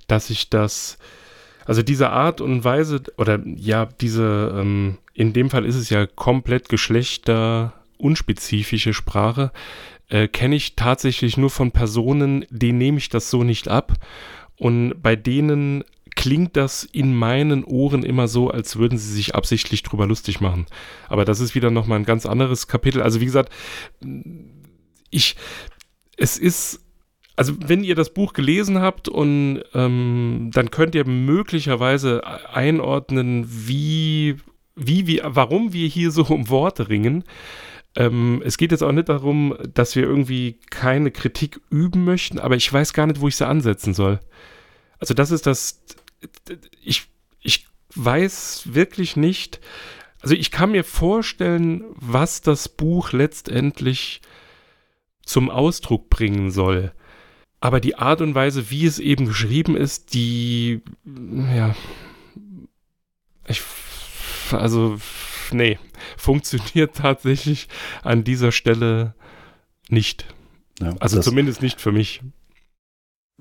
dass 0.07 0.29
ich 0.29 0.49
das, 0.49 0.97
also 1.65 1.83
diese 1.83 2.09
Art 2.09 2.41
und 2.41 2.63
Weise, 2.63 3.01
oder 3.17 3.39
ja, 3.45 3.85
diese, 3.85 4.53
ähm, 4.55 4.97
in 5.13 5.33
dem 5.33 5.49
Fall 5.49 5.65
ist 5.65 5.75
es 5.75 5.89
ja 5.89 6.05
komplett 6.05 6.69
geschlechter 6.69 7.73
unspezifische 7.97 8.93
Sprache, 8.93 9.51
äh, 10.09 10.27
kenne 10.27 10.55
ich 10.55 10.75
tatsächlich 10.75 11.37
nur 11.37 11.49
von 11.49 11.71
Personen, 11.71 12.45
denen 12.49 12.77
nehme 12.77 12.97
ich 12.97 13.09
das 13.09 13.29
so 13.29 13.43
nicht 13.43 13.67
ab. 13.67 13.93
Und 14.57 15.01
bei 15.01 15.15
denen 15.15 15.83
klingt 16.15 16.57
das 16.57 16.83
in 16.83 17.15
meinen 17.15 17.63
Ohren 17.63 18.03
immer 18.03 18.27
so, 18.27 18.49
als 18.49 18.77
würden 18.77 18.97
sie 18.97 19.13
sich 19.13 19.35
absichtlich 19.35 19.83
drüber 19.83 20.07
lustig 20.07 20.41
machen. 20.41 20.65
Aber 21.09 21.25
das 21.25 21.39
ist 21.39 21.53
wieder 21.53 21.69
nochmal 21.69 21.99
ein 21.99 22.05
ganz 22.05 22.25
anderes 22.25 22.67
Kapitel. 22.67 23.01
Also 23.01 23.21
wie 23.21 23.25
gesagt, 23.25 23.53
ich, 25.09 25.35
es 26.17 26.37
ist, 26.37 26.81
also 27.35 27.53
wenn 27.59 27.83
ihr 27.83 27.95
das 27.95 28.13
Buch 28.13 28.33
gelesen 28.33 28.79
habt 28.79 29.09
und 29.09 29.63
ähm, 29.73 30.49
dann 30.53 30.71
könnt 30.71 30.95
ihr 30.95 31.05
möglicherweise 31.05 32.23
einordnen, 32.53 33.45
wie, 33.47 34.37
wie, 34.75 35.07
wie, 35.07 35.21
warum 35.23 35.73
wir 35.73 35.87
hier 35.87 36.11
so 36.11 36.23
um 36.25 36.49
Worte 36.49 36.89
ringen. 36.89 37.23
Ähm, 37.95 38.41
es 38.45 38.57
geht 38.57 38.71
jetzt 38.71 38.83
auch 38.83 38.91
nicht 38.91 39.09
darum, 39.09 39.55
dass 39.73 39.95
wir 39.95 40.03
irgendwie 40.03 40.59
keine 40.69 41.11
Kritik 41.11 41.59
üben 41.69 42.05
möchten, 42.05 42.39
aber 42.39 42.55
ich 42.55 42.71
weiß 42.71 42.93
gar 42.93 43.07
nicht, 43.07 43.21
wo 43.21 43.27
ich 43.27 43.35
sie 43.35 43.47
ansetzen 43.47 43.93
soll. 43.93 44.19
Also 44.99 45.13
das 45.13 45.31
ist 45.31 45.45
das, 45.45 45.83
ich, 46.83 47.07
ich 47.41 47.67
weiß 47.95 48.73
wirklich 48.73 49.15
nicht, 49.15 49.59
also 50.21 50.35
ich 50.35 50.51
kann 50.51 50.71
mir 50.71 50.83
vorstellen, 50.83 51.83
was 51.95 52.41
das 52.41 52.69
Buch 52.69 53.11
letztendlich 53.11 54.21
zum 55.27 55.49
Ausdruck 55.49 56.09
bringen 56.09 56.51
soll. 56.51 56.91
Aber 57.59 57.79
die 57.79 57.95
Art 57.95 58.21
und 58.21 58.35
Weise, 58.35 58.69
wie 58.69 58.85
es 58.85 58.99
eben 58.99 59.25
geschrieben 59.25 59.75
ist, 59.75 60.13
die, 60.13 60.81
ja, 61.05 61.75
ich, 63.47 63.61
also 64.51 64.97
nee, 65.51 65.79
funktioniert 66.17 66.95
tatsächlich 66.95 67.67
an 68.03 68.23
dieser 68.23 68.51
Stelle 68.51 69.15
nicht. 69.89 70.25
Ja, 70.79 70.95
also 70.99 71.19
zumindest 71.19 71.61
nicht 71.61 71.81
für 71.81 71.91
mich. 71.91 72.21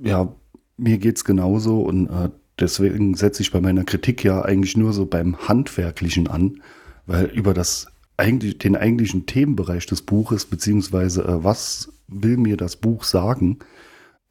Ja, 0.00 0.34
mir 0.76 0.98
geht 0.98 1.16
es 1.16 1.24
genauso 1.24 1.80
und 1.82 2.08
äh, 2.08 2.30
deswegen 2.58 3.14
setze 3.14 3.42
ich 3.42 3.50
bei 3.50 3.60
meiner 3.60 3.84
Kritik 3.84 4.24
ja 4.24 4.42
eigentlich 4.42 4.76
nur 4.76 4.92
so 4.92 5.06
beim 5.06 5.48
Handwerklichen 5.48 6.28
an, 6.28 6.62
weil 7.06 7.26
über 7.26 7.52
das 7.52 7.86
eigentlich, 8.16 8.58
den 8.58 8.76
eigentlichen 8.76 9.26
Themenbereich 9.26 9.86
des 9.86 10.02
Buches, 10.02 10.46
beziehungsweise 10.46 11.24
äh, 11.24 11.44
was 11.44 11.92
will 12.08 12.36
mir 12.36 12.56
das 12.56 12.76
Buch 12.76 13.04
sagen, 13.04 13.58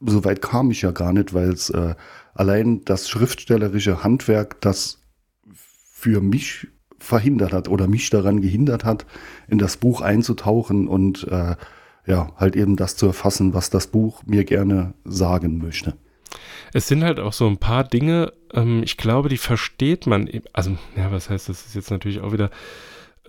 soweit 0.00 0.42
kam 0.42 0.70
ich 0.70 0.82
ja 0.82 0.90
gar 0.90 1.12
nicht, 1.12 1.34
weil 1.34 1.50
es 1.50 1.70
äh, 1.70 1.94
allein 2.34 2.84
das 2.84 3.08
schriftstellerische 3.08 4.02
Handwerk, 4.02 4.60
das 4.60 5.00
für 5.52 6.20
mich 6.20 6.68
verhindert 6.98 7.52
hat 7.52 7.68
oder 7.68 7.86
mich 7.86 8.10
daran 8.10 8.40
gehindert 8.40 8.84
hat, 8.84 9.06
in 9.48 9.58
das 9.58 9.76
Buch 9.76 10.00
einzutauchen 10.00 10.88
und 10.88 11.26
äh, 11.28 11.56
ja, 12.06 12.32
halt 12.36 12.56
eben 12.56 12.76
das 12.76 12.96
zu 12.96 13.06
erfassen, 13.06 13.54
was 13.54 13.70
das 13.70 13.88
Buch 13.88 14.22
mir 14.26 14.44
gerne 14.44 14.94
sagen 15.04 15.58
möchte. 15.58 15.96
Es 16.72 16.88
sind 16.88 17.02
halt 17.02 17.20
auch 17.20 17.32
so 17.32 17.46
ein 17.46 17.58
paar 17.58 17.84
Dinge, 17.84 18.32
ähm, 18.52 18.82
ich 18.84 18.96
glaube, 18.96 19.28
die 19.28 19.38
versteht 19.38 20.06
man, 20.06 20.28
also, 20.52 20.76
ja, 20.96 21.10
was 21.10 21.30
heißt, 21.30 21.48
das 21.48 21.66
ist 21.66 21.74
jetzt 21.74 21.90
natürlich 21.90 22.20
auch 22.20 22.32
wieder 22.32 22.50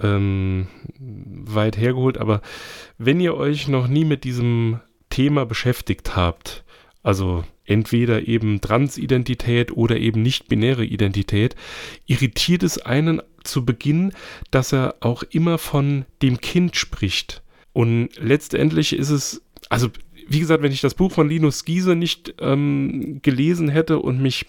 ähm, 0.02 0.68
weit 1.00 1.78
hergeholt, 1.78 2.18
aber 2.18 2.42
wenn 2.98 3.20
ihr 3.20 3.36
euch 3.36 3.68
noch 3.68 3.88
nie 3.88 4.06
mit 4.06 4.24
diesem 4.24 4.80
Thema 5.10 5.46
beschäftigt 5.46 6.16
habt, 6.16 6.64
also 7.04 7.44
entweder 7.66 8.28
eben 8.28 8.62
Transidentität 8.62 9.72
oder 9.72 9.98
eben 9.98 10.22
nicht-binäre 10.22 10.86
Identität, 10.86 11.56
irritiert 12.06 12.64
es 12.64 12.80
einen 12.80 13.22
zu 13.44 13.66
Beginn, 13.66 14.14
dass 14.52 14.74
er 14.74 14.96
auch 15.00 15.24
immer 15.24 15.58
von 15.58 16.06
dem 16.22 16.42
Kind 16.42 16.76
spricht. 16.76 17.44
Und 17.74 18.10
letztendlich 18.18 18.94
ist 18.94 19.10
es, 19.10 19.42
also 19.70 19.90
wie 20.30 20.40
gesagt, 20.40 20.62
wenn 20.62 20.72
ich 20.72 20.82
das 20.82 20.94
Buch 20.94 21.12
von 21.12 21.30
Linus 21.30 21.66
Giese 21.66 21.96
nicht 21.96 22.36
ähm, 22.40 23.20
gelesen 23.22 23.70
hätte 23.70 24.00
und 24.00 24.22
mich 24.22 24.46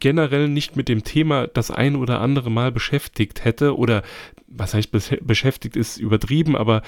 generell 0.00 0.48
nicht 0.48 0.76
mit 0.76 0.88
dem 0.88 1.04
Thema 1.04 1.46
das 1.48 1.70
ein 1.70 1.96
oder 1.96 2.20
andere 2.20 2.50
Mal 2.50 2.72
beschäftigt 2.72 3.44
hätte, 3.44 3.76
oder 3.76 4.02
was 4.46 4.74
heißt 4.74 4.90
beschäftigt 5.26 5.76
ist 5.76 5.98
übertrieben, 5.98 6.56
aber 6.56 6.82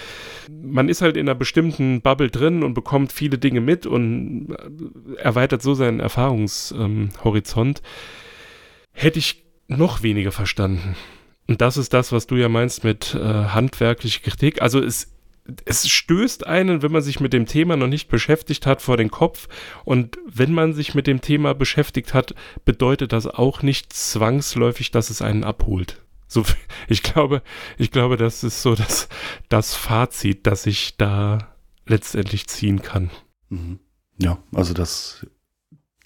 man 0.51 0.89
ist 0.89 1.03
halt 1.03 1.17
in 1.17 1.29
einer 1.29 1.35
bestimmten 1.35 2.01
Bubble 2.01 2.31
drin 2.31 2.63
und 2.63 2.75
bekommt 2.75 3.13
viele 3.13 3.39
Dinge 3.39 3.61
mit 3.61 3.87
und 3.87 4.51
äh, 4.51 5.21
erweitert 5.21 5.63
so 5.63 5.75
seinen 5.75 6.01
Erfahrungshorizont, 6.01 7.79
ähm, 7.79 7.85
hätte 8.93 9.19
ich 9.19 9.45
noch 9.69 10.03
weniger 10.03 10.33
verstanden. 10.33 10.97
Und 11.49 11.61
das 11.61 11.77
ist 11.77 11.93
das, 11.93 12.13
was 12.13 12.27
du 12.27 12.37
ja 12.37 12.49
meinst 12.49 12.85
mit 12.85 13.15
äh, 13.15 13.21
handwerklicher 13.21 14.21
Kritik. 14.21 14.63
Also 14.63 14.81
es 14.81 15.16
es 15.65 15.89
stößt 15.89 16.47
einen, 16.47 16.83
wenn 16.83 16.93
man 16.93 17.03
sich 17.03 17.21
mit 17.21 17.33
dem 17.33 17.47
Thema 17.47 17.77
noch 17.77 17.87
nicht 17.87 18.09
beschäftigt 18.09 18.67
hat, 18.67 18.83
vor 18.83 18.97
den 18.97 19.11
Kopf. 19.11 19.49
Und 19.85 20.19
wenn 20.27 20.53
man 20.53 20.73
sich 20.73 20.95
mit 20.95 21.07
dem 21.07 21.21
Thema 21.21 21.55
beschäftigt 21.55 22.15
hat, 22.15 22.35
bedeutet 22.65 23.13
das 23.13 23.27
auch 23.27 23.63
nicht 23.63 23.93
zwangsläufig, 23.93 24.91
dass 24.91 25.11
es 25.11 25.23
einen 25.23 25.45
abholt. 25.45 26.03
So, 26.27 26.45
ich 26.89 27.03
glaube, 27.03 27.43
ich 27.79 27.91
glaube, 27.91 28.17
das 28.17 28.45
ist 28.45 28.63
so 28.63 28.75
das, 28.75 29.09
das 29.49 29.75
Fazit, 29.75 30.47
das 30.47 30.67
ich 30.67 30.97
da 30.97 31.55
letztendlich 31.87 32.47
ziehen 32.49 32.83
kann. 32.83 33.11
Mhm. 33.49 33.81
Ja, 34.19 34.39
also 34.53 34.75
das 34.75 35.27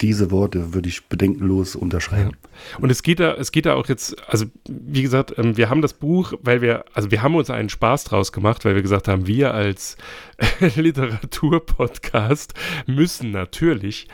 diese 0.01 0.31
Worte 0.31 0.73
würde 0.73 0.89
ich 0.89 1.05
bedenkenlos 1.05 1.75
unterschreiben. 1.75 2.31
Ja. 2.31 2.79
Und 2.79 2.89
es 2.89 3.03
geht 3.03 3.19
da, 3.19 3.33
es 3.33 3.51
geht 3.51 3.65
da 3.65 3.75
auch 3.75 3.87
jetzt, 3.87 4.15
also 4.27 4.45
wie 4.67 5.01
gesagt, 5.01 5.37
ähm, 5.37 5.57
wir 5.57 5.69
haben 5.69 5.81
das 5.81 5.93
Buch, 5.93 6.33
weil 6.41 6.61
wir, 6.61 6.85
also 6.93 7.11
wir 7.11 7.21
haben 7.21 7.35
uns 7.35 7.49
einen 7.49 7.69
Spaß 7.69 8.05
draus 8.05 8.31
gemacht, 8.31 8.65
weil 8.65 8.75
wir 8.75 8.81
gesagt 8.81 9.07
haben, 9.07 9.27
wir 9.27 9.53
als 9.53 9.97
Literaturpodcast 10.75 12.53
müssen 12.87 13.31
natürlich 13.31 14.07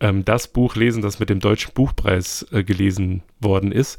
ähm, 0.00 0.24
das 0.24 0.48
Buch 0.48 0.76
lesen, 0.76 1.02
das 1.02 1.20
mit 1.20 1.30
dem 1.30 1.40
Deutschen 1.40 1.72
Buchpreis 1.74 2.46
äh, 2.52 2.64
gelesen 2.64 3.22
worden 3.38 3.72
ist. 3.72 3.98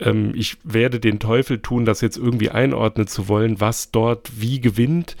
Ähm, 0.00 0.32
ich 0.34 0.58
werde 0.64 1.00
den 1.00 1.18
Teufel 1.18 1.60
tun, 1.60 1.84
das 1.84 2.00
jetzt 2.00 2.16
irgendwie 2.16 2.50
einordnen 2.50 3.06
zu 3.06 3.28
wollen, 3.28 3.60
was 3.60 3.90
dort 3.90 4.40
wie 4.40 4.60
gewinnt. 4.60 5.16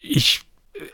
Ich 0.00 0.42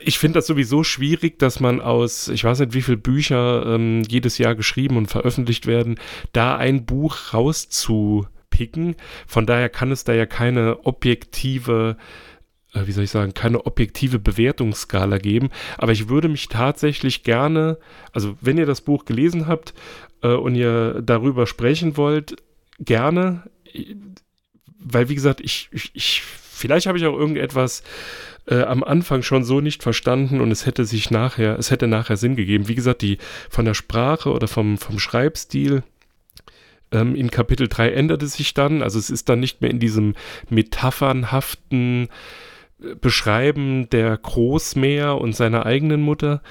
ich 0.00 0.18
finde 0.18 0.38
das 0.38 0.46
sowieso 0.46 0.84
schwierig, 0.84 1.38
dass 1.38 1.60
man 1.60 1.80
aus, 1.80 2.28
ich 2.28 2.44
weiß 2.44 2.60
nicht, 2.60 2.74
wie 2.74 2.82
viele 2.82 2.96
Bücher 2.96 3.64
ähm, 3.66 4.02
jedes 4.08 4.38
Jahr 4.38 4.54
geschrieben 4.54 4.96
und 4.96 5.08
veröffentlicht 5.08 5.66
werden, 5.66 5.96
da 6.32 6.56
ein 6.56 6.86
Buch 6.86 7.34
rauszupicken. 7.34 8.96
Von 9.26 9.46
daher 9.46 9.68
kann 9.68 9.90
es 9.90 10.04
da 10.04 10.12
ja 10.14 10.26
keine 10.26 10.84
objektive, 10.86 11.96
äh, 12.74 12.86
wie 12.86 12.92
soll 12.92 13.04
ich 13.04 13.10
sagen, 13.10 13.34
keine 13.34 13.66
objektive 13.66 14.18
Bewertungsskala 14.18 15.18
geben. 15.18 15.50
Aber 15.78 15.92
ich 15.92 16.08
würde 16.08 16.28
mich 16.28 16.48
tatsächlich 16.48 17.22
gerne, 17.22 17.78
also 18.12 18.36
wenn 18.40 18.58
ihr 18.58 18.66
das 18.66 18.80
Buch 18.80 19.04
gelesen 19.04 19.46
habt 19.46 19.74
äh, 20.22 20.28
und 20.28 20.54
ihr 20.54 21.02
darüber 21.02 21.46
sprechen 21.46 21.96
wollt, 21.96 22.36
gerne, 22.78 23.44
weil 24.78 25.08
wie 25.08 25.14
gesagt, 25.14 25.40
ich, 25.40 25.68
ich, 25.72 25.90
ich 25.94 26.22
vielleicht 26.22 26.86
habe 26.86 26.98
ich 26.98 27.06
auch 27.06 27.16
irgendetwas 27.16 27.82
äh, 28.46 28.62
am 28.62 28.84
Anfang 28.84 29.22
schon 29.22 29.44
so 29.44 29.60
nicht 29.60 29.82
verstanden 29.82 30.40
und 30.40 30.50
es 30.50 30.66
hätte 30.66 30.84
sich 30.84 31.10
nachher, 31.10 31.58
es 31.58 31.70
hätte 31.70 31.86
nachher 31.86 32.16
Sinn 32.16 32.36
gegeben. 32.36 32.68
Wie 32.68 32.74
gesagt, 32.74 33.02
die 33.02 33.18
von 33.50 33.64
der 33.64 33.74
Sprache 33.74 34.30
oder 34.30 34.48
vom, 34.48 34.78
vom 34.78 34.98
Schreibstil 34.98 35.82
ähm, 36.92 37.14
in 37.14 37.30
Kapitel 37.30 37.68
3 37.68 37.90
ändert 37.90 38.22
es 38.22 38.34
sich 38.34 38.54
dann. 38.54 38.82
Also 38.82 38.98
es 38.98 39.10
ist 39.10 39.28
dann 39.28 39.40
nicht 39.40 39.60
mehr 39.60 39.70
in 39.70 39.80
diesem 39.80 40.14
metaphernhaften 40.48 42.08
äh, 42.80 42.94
Beschreiben 42.94 43.90
der 43.90 44.16
Großmeer 44.16 45.18
und 45.20 45.34
seiner 45.34 45.66
eigenen 45.66 46.02
Mutter. 46.02 46.42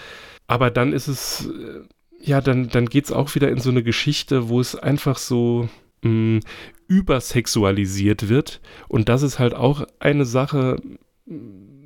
Aber 0.47 0.69
dann 0.69 0.93
ist 0.93 1.07
es, 1.07 1.47
äh, 1.47 1.81
ja, 2.19 2.41
dann, 2.41 2.69
dann 2.69 2.87
geht 2.87 3.05
es 3.05 3.11
auch 3.11 3.33
wieder 3.35 3.49
in 3.49 3.59
so 3.59 3.69
eine 3.69 3.83
Geschichte, 3.83 4.49
wo 4.49 4.59
es 4.59 4.75
einfach 4.75 5.17
so 5.17 5.69
mh, 6.01 6.09
mm, 6.09 6.39
übersexualisiert 6.87 8.29
wird. 8.29 8.61
Und 8.87 9.09
das 9.09 9.23
ist 9.23 9.39
halt 9.39 9.53
auch 9.53 9.87
eine 9.99 10.25
Sache, 10.25 10.77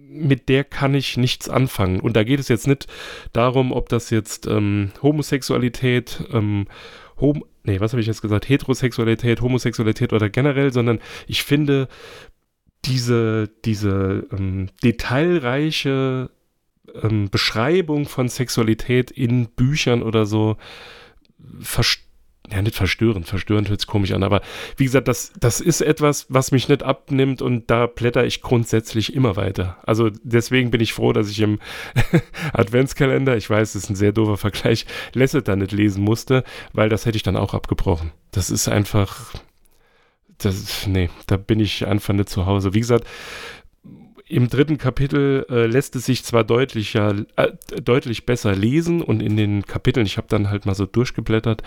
mit 0.10 0.50
der 0.50 0.64
kann 0.64 0.96
ich 0.96 1.18
nichts 1.18 1.50
anfangen. 1.50 2.00
Und 2.00 2.16
da 2.16 2.24
geht 2.24 2.40
es 2.40 2.48
jetzt 2.48 2.68
nicht 2.68 2.88
darum, 3.32 3.72
ob 3.72 3.90
das 3.90 4.10
jetzt 4.10 4.48
ähm, 4.48 4.92
Homosexualität, 5.02 6.24
ähm, 6.32 6.68
Hom 7.20 7.44
nee, 7.64 7.80
was 7.80 7.94
habe 7.94 8.02
ich 8.02 8.08
jetzt 8.08 8.22
gesagt, 8.22 8.50
Heterosexualität, 8.50 9.42
Homosexualität 9.42 10.14
oder 10.14 10.30
generell, 10.30 10.74
sondern 10.74 11.00
ich 11.28 11.44
finde 11.44 11.88
diese, 12.86 13.50
diese 13.66 14.28
ähm, 14.32 14.70
detailreiche 14.84 16.32
ähm, 17.02 17.30
Beschreibung 17.30 18.06
von 18.06 18.30
Sexualität 18.30 19.12
in 19.12 19.50
Büchern 19.50 20.02
oder 20.02 20.26
so 20.26 20.58
verstehen 21.60 22.09
ja, 22.52 22.62
nicht 22.62 22.76
verstörend, 22.76 23.28
verstörend 23.28 23.70
hört 23.70 23.82
sich 23.82 23.88
komisch 23.88 24.12
an, 24.12 24.24
aber 24.24 24.42
wie 24.78 24.86
gesagt, 24.86 25.08
das, 25.08 25.32
das 25.40 25.60
ist 25.62 25.82
etwas, 25.82 26.26
was 26.30 26.52
mich 26.52 26.68
nicht 26.68 26.84
abnimmt 26.84 27.42
und 27.42 27.70
da 27.70 27.86
blätter 27.86 28.26
ich 28.26 28.42
grundsätzlich 28.42 29.14
immer 29.14 29.36
weiter. 29.36 29.78
Also 29.84 30.10
deswegen 30.24 30.72
bin 30.72 30.82
ich 30.82 30.94
froh, 30.94 31.14
dass 31.14 31.30
ich 31.30 31.40
im 31.42 31.60
Adventskalender, 32.54 33.38
ich 33.38 33.50
weiß, 33.50 33.74
das 33.74 33.84
ist 33.84 33.90
ein 33.90 33.96
sehr 33.96 34.12
doofer 34.12 34.38
Vergleich, 34.38 34.86
Lasseter 35.14 35.56
nicht 35.56 35.72
lesen 35.72 36.04
musste, 36.04 36.44
weil 36.74 36.90
das 36.90 37.06
hätte 37.06 37.18
ich 37.18 37.24
dann 37.24 37.38
auch 37.38 37.54
abgebrochen. 37.54 38.12
Das 38.32 38.50
ist 38.50 38.68
einfach, 38.68 39.34
das, 40.38 40.88
nee, 40.88 41.10
da 41.28 41.38
bin 41.38 41.60
ich 41.60 41.86
einfach 41.86 42.14
nicht 42.14 42.30
zu 42.30 42.46
Hause. 42.46 42.74
Wie 42.74 42.80
gesagt, 42.80 43.06
im 44.30 44.48
dritten 44.48 44.78
Kapitel 44.78 45.46
äh, 45.50 45.66
lässt 45.66 45.96
es 45.96 46.06
sich 46.06 46.24
zwar 46.24 46.44
deutlicher, 46.44 47.26
äh, 47.36 47.52
deutlich 47.82 48.26
besser 48.26 48.56
lesen 48.56 49.02
und 49.02 49.22
in 49.22 49.36
den 49.36 49.66
Kapiteln, 49.66 50.06
ich 50.06 50.18
habe 50.18 50.28
dann 50.30 50.50
halt 50.50 50.66
mal 50.66 50.76
so 50.76 50.86
durchgeblättert, 50.86 51.64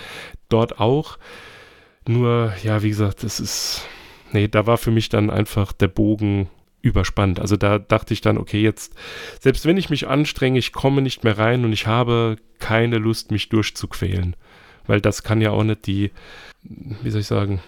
dort 0.48 0.78
auch. 0.78 1.18
Nur, 2.06 2.52
ja, 2.62 2.82
wie 2.82 2.88
gesagt, 2.88 3.24
es 3.24 3.40
ist, 3.40 3.86
nee, 4.32 4.48
da 4.48 4.66
war 4.66 4.78
für 4.78 4.92
mich 4.92 5.08
dann 5.08 5.28
einfach 5.28 5.72
der 5.72 5.88
Bogen 5.88 6.48
überspannt. 6.82 7.40
Also 7.40 7.56
da 7.56 7.78
dachte 7.80 8.14
ich 8.14 8.20
dann, 8.20 8.38
okay, 8.38 8.62
jetzt, 8.62 8.94
selbst 9.40 9.66
wenn 9.66 9.76
ich 9.76 9.90
mich 9.90 10.06
anstrenge, 10.06 10.58
ich 10.58 10.72
komme 10.72 11.02
nicht 11.02 11.24
mehr 11.24 11.38
rein 11.38 11.64
und 11.64 11.72
ich 11.72 11.88
habe 11.88 12.36
keine 12.60 12.98
Lust, 12.98 13.32
mich 13.32 13.48
durchzuquälen. 13.48 14.36
Weil 14.86 15.00
das 15.00 15.24
kann 15.24 15.40
ja 15.40 15.50
auch 15.50 15.64
nicht 15.64 15.86
die, 15.86 16.12
wie 16.62 17.10
soll 17.10 17.20
ich 17.20 17.26
sagen, 17.26 17.60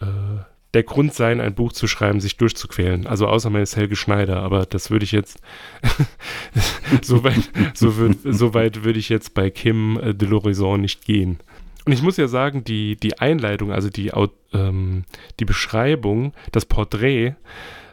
äh, 0.00 0.44
der 0.74 0.82
Grund 0.82 1.14
sein, 1.14 1.40
ein 1.40 1.54
Buch 1.54 1.72
zu 1.72 1.86
schreiben, 1.86 2.20
sich 2.20 2.36
durchzuquälen. 2.36 3.06
Also 3.06 3.28
außer 3.28 3.48
man 3.48 3.62
ist 3.62 3.76
Helge 3.76 3.96
Schneider, 3.96 4.42
aber 4.42 4.66
das 4.66 4.90
würde 4.90 5.04
ich 5.04 5.12
jetzt, 5.12 5.38
so 7.02 7.24
weit, 7.24 7.50
so, 7.74 7.92
so 8.24 8.54
weit 8.54 8.84
würde 8.84 8.98
ich 8.98 9.08
jetzt 9.08 9.34
bei 9.34 9.50
Kim 9.50 9.98
äh, 9.98 10.14
de 10.14 10.28
l'Horizon 10.28 10.78
nicht 10.78 11.04
gehen. 11.04 11.38
Und 11.86 11.92
ich 11.92 12.02
muss 12.02 12.16
ja 12.16 12.28
sagen, 12.28 12.64
die, 12.64 12.96
die 12.96 13.18
Einleitung, 13.18 13.70
also 13.70 13.88
die, 13.88 14.10
ähm, 14.52 15.04
die 15.38 15.44
Beschreibung, 15.44 16.32
das 16.50 16.64
Porträt, 16.64 17.34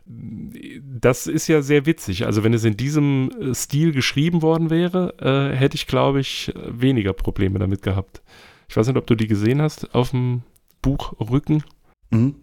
das 0.05 1.27
ist 1.27 1.47
ja 1.47 1.61
sehr 1.61 1.85
witzig. 1.85 2.25
Also 2.25 2.43
wenn 2.43 2.53
es 2.53 2.63
in 2.63 2.77
diesem 2.77 3.31
äh, 3.39 3.53
Stil 3.53 3.91
geschrieben 3.91 4.41
worden 4.41 4.69
wäre, 4.69 5.13
äh, 5.19 5.55
hätte 5.55 5.75
ich, 5.75 5.88
glaube 5.88 6.19
ich, 6.19 6.51
weniger 6.55 7.13
Probleme 7.13 7.59
damit 7.59 7.81
gehabt. 7.81 8.21
Ich 8.67 8.75
weiß 8.75 8.88
nicht, 8.88 8.97
ob 8.97 9.05
du 9.05 9.15
die 9.15 9.27
gesehen 9.27 9.61
hast 9.61 9.93
auf 9.93 10.11
dem 10.11 10.41
Buchrücken. 10.81 11.63
Mhm. 12.09 12.35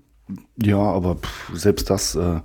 Ja, 0.63 0.79
aber 0.79 1.17
pff, 1.17 1.51
selbst 1.55 1.91
das 1.91 2.15
äh, 2.15 2.41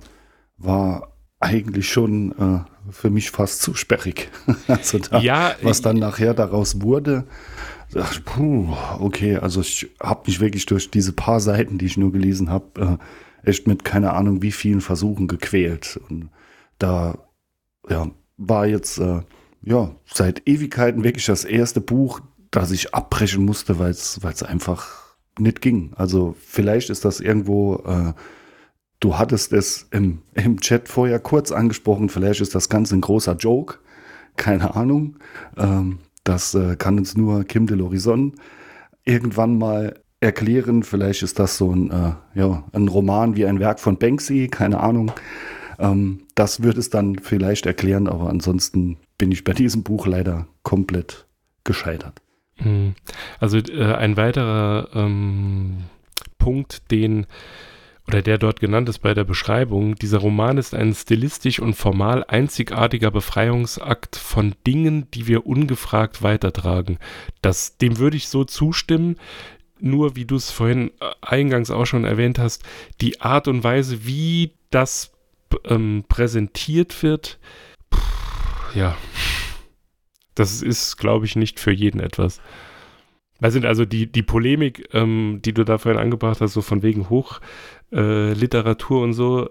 war 0.58 1.14
eigentlich 1.40 1.90
schon 1.90 2.32
äh, 2.32 2.92
für 2.92 3.10
mich 3.10 3.30
fast 3.30 3.62
zu 3.62 3.74
sperrig. 3.74 4.30
also 4.68 4.98
da, 4.98 5.18
ja, 5.18 5.54
was 5.62 5.82
dann 5.82 5.96
nachher 5.96 6.34
daraus 6.34 6.80
wurde, 6.80 7.24
ach, 7.94 8.18
puh, 8.24 8.74
okay, 8.98 9.36
also 9.36 9.60
ich 9.60 9.90
habe 10.00 10.22
mich 10.26 10.40
wirklich 10.40 10.66
durch 10.66 10.90
diese 10.90 11.12
paar 11.12 11.40
Seiten, 11.40 11.78
die 11.78 11.86
ich 11.86 11.96
nur 11.96 12.12
gelesen 12.12 12.50
habe, 12.50 12.98
äh, 13.44 13.48
echt 13.48 13.66
mit 13.66 13.84
keine 13.84 14.14
Ahnung 14.14 14.42
wie 14.42 14.52
vielen 14.52 14.80
Versuchen 14.80 15.28
gequält. 15.28 16.00
Und 16.08 16.30
da 16.78 17.18
ja, 17.88 18.10
war 18.36 18.66
jetzt 18.66 18.98
äh, 18.98 19.20
ja 19.62 19.94
seit 20.06 20.48
Ewigkeiten 20.48 21.04
wirklich 21.04 21.26
das 21.26 21.44
erste 21.44 21.80
Buch, 21.80 22.20
das 22.50 22.70
ich 22.70 22.94
abbrechen 22.94 23.44
musste, 23.44 23.78
weil 23.78 23.90
es 23.90 24.42
einfach 24.42 25.03
nicht 25.38 25.60
ging. 25.60 25.92
Also 25.96 26.34
vielleicht 26.38 26.90
ist 26.90 27.04
das 27.04 27.20
irgendwo, 27.20 27.76
äh, 27.86 28.12
du 29.00 29.18
hattest 29.18 29.52
es 29.52 29.88
im, 29.90 30.22
im 30.34 30.60
Chat 30.60 30.88
vorher 30.88 31.18
kurz 31.18 31.52
angesprochen, 31.52 32.08
vielleicht 32.08 32.40
ist 32.40 32.54
das 32.54 32.68
Ganze 32.68 32.96
ein 32.96 33.00
großer 33.00 33.36
Joke, 33.36 33.78
keine 34.36 34.74
Ahnung. 34.74 35.16
Ähm, 35.56 35.98
das 36.24 36.54
äh, 36.54 36.76
kann 36.76 36.98
uns 36.98 37.16
nur 37.16 37.44
Kim 37.44 37.66
de 37.66 37.76
l'Horizon 37.76 38.32
irgendwann 39.04 39.58
mal 39.58 40.00
erklären. 40.20 40.82
Vielleicht 40.82 41.22
ist 41.22 41.38
das 41.38 41.56
so 41.58 41.70
ein, 41.70 41.90
äh, 41.90 42.12
ja, 42.34 42.64
ein 42.72 42.88
Roman 42.88 43.36
wie 43.36 43.46
ein 43.46 43.60
Werk 43.60 43.78
von 43.78 43.98
Banksy, 43.98 44.48
keine 44.48 44.80
Ahnung. 44.80 45.12
Ähm, 45.78 46.22
das 46.34 46.62
wird 46.62 46.78
es 46.78 46.90
dann 46.90 47.18
vielleicht 47.18 47.66
erklären, 47.66 48.08
aber 48.08 48.30
ansonsten 48.30 48.96
bin 49.18 49.30
ich 49.30 49.44
bei 49.44 49.52
diesem 49.52 49.82
Buch 49.82 50.06
leider 50.06 50.46
komplett 50.62 51.26
gescheitert. 51.64 52.20
Hm. 52.56 52.94
Also 53.40 53.58
äh, 53.58 53.94
ein 53.94 54.16
weiterer 54.16 54.88
ähm, 54.94 55.84
Punkt, 56.38 56.90
den 56.90 57.26
oder 58.06 58.20
der 58.20 58.36
dort 58.36 58.60
genannt 58.60 58.88
ist 58.88 58.98
bei 58.98 59.14
der 59.14 59.24
Beschreibung, 59.24 59.94
dieser 59.94 60.18
Roman 60.18 60.58
ist 60.58 60.74
ein 60.74 60.94
stilistisch 60.94 61.58
und 61.58 61.74
formal 61.74 62.22
einzigartiger 62.28 63.10
Befreiungsakt 63.10 64.16
von 64.16 64.54
Dingen, 64.66 65.10
die 65.12 65.26
wir 65.26 65.46
ungefragt 65.46 66.22
weitertragen. 66.22 66.98
Das, 67.40 67.78
dem 67.78 67.98
würde 67.98 68.18
ich 68.18 68.28
so 68.28 68.44
zustimmen. 68.44 69.16
Nur 69.80 70.16
wie 70.16 70.24
du 70.24 70.36
es 70.36 70.50
vorhin 70.50 70.90
äh, 71.00 71.10
eingangs 71.20 71.70
auch 71.70 71.86
schon 71.86 72.04
erwähnt 72.04 72.38
hast, 72.38 72.62
die 73.00 73.20
Art 73.20 73.48
und 73.48 73.64
Weise, 73.64 74.06
wie 74.06 74.52
das 74.70 75.12
ähm, 75.64 76.04
präsentiert 76.08 77.02
wird, 77.02 77.38
pff, 77.92 78.74
ja, 78.74 78.96
das 80.34 80.62
ist, 80.62 80.96
glaube 80.96 81.26
ich, 81.26 81.36
nicht 81.36 81.60
für 81.60 81.72
jeden 81.72 82.00
etwas. 82.00 82.40
Was 83.40 83.52
sind 83.52 83.66
also 83.66 83.84
die, 83.84 84.10
die 84.10 84.22
Polemik, 84.22 84.88
ähm, 84.92 85.40
die 85.44 85.52
du 85.52 85.64
da 85.64 85.78
vorhin 85.78 86.00
angebracht 86.00 86.40
hast, 86.40 86.52
so 86.52 86.62
von 86.62 86.82
wegen 86.82 87.10
Hochliteratur 87.10 89.00
äh, 89.00 89.04
und 89.04 89.12
so. 89.12 89.50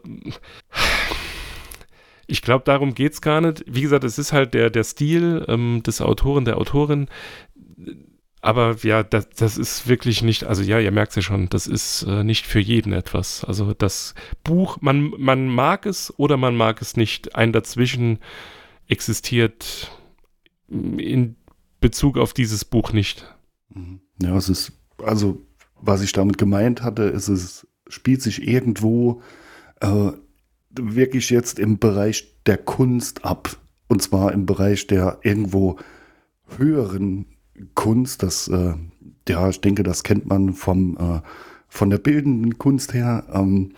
Ich 2.26 2.42
glaube, 2.42 2.64
darum 2.66 2.96
geht 2.96 3.14
es 3.14 3.22
gar 3.22 3.42
nicht. 3.42 3.66
Wie 3.68 3.82
gesagt, 3.82 4.06
es 4.06 4.18
ist 4.18 4.32
halt 4.32 4.54
der, 4.54 4.70
der 4.70 4.86
Stil 4.86 5.46
ähm, 5.50 5.84
des 5.84 6.02
Autoren, 6.02 6.46
der 6.46 6.58
Autorin. 6.58 7.08
Aber 8.42 8.76
ja, 8.82 9.04
das, 9.04 9.30
das 9.30 9.58
ist 9.58 9.88
wirklich 9.88 10.22
nicht, 10.22 10.46
also 10.46 10.64
ja, 10.64 10.80
ihr 10.80 10.92
merkt 10.92 11.12
es 11.12 11.16
ja 11.18 11.22
schon, 11.22 11.48
das 11.50 11.68
ist 11.68 12.04
äh, 12.04 12.24
nicht 12.24 12.46
für 12.46 12.60
jeden 12.60 12.92
etwas. 12.92 13.44
Also 13.46 13.74
das 13.74 14.16
Buch, 14.44 14.78
man, 14.82 15.14
man 15.18 15.48
mag 15.48 15.86
es 15.86 16.14
oder 16.18 16.38
man 16.38 16.56
mag 16.56 16.82
es 16.82 16.98
nicht. 16.98 17.36
Ein 17.36 17.54
dazwischen 17.54 18.20
existiert 18.88 19.92
in 20.74 21.36
Bezug 21.80 22.18
auf 22.18 22.34
dieses 22.34 22.66
Buch 22.66 22.94
nicht. 22.94 23.36
Mhm. 23.74 24.00
Ja, 24.22 24.36
es 24.36 24.50
ist, 24.50 24.74
also, 25.04 25.42
was 25.82 26.02
ich 26.02 26.12
damit 26.12 26.38
gemeint 26.38 26.82
hatte, 26.82 27.04
ist, 27.04 27.28
es 27.28 27.68
spielt 27.88 28.22
sich 28.22 28.48
irgendwo 28.48 29.22
äh, 29.82 30.12
wirklich 30.72 31.30
jetzt 31.30 31.60
im 31.60 31.78
Bereich 31.78 32.38
der 32.46 32.58
Kunst 32.58 33.26
ab. 33.26 33.58
Und 33.88 34.02
zwar 34.02 34.32
im 34.32 34.46
Bereich 34.46 34.88
der 34.88 35.20
irgendwo 35.24 35.78
höheren 36.58 37.26
Kunst. 37.76 38.24
Das, 38.24 38.48
äh, 38.48 38.74
ja, 39.28 39.50
ich 39.50 39.62
denke, 39.62 39.84
das 39.84 40.04
kennt 40.04 40.26
man 40.26 40.54
vom, 40.54 40.98
äh, 40.98 41.22
von 41.68 41.90
der 41.90 41.98
bildenden 41.98 42.58
Kunst 42.58 42.94
her. 42.94 43.26
Ähm, 43.32 43.74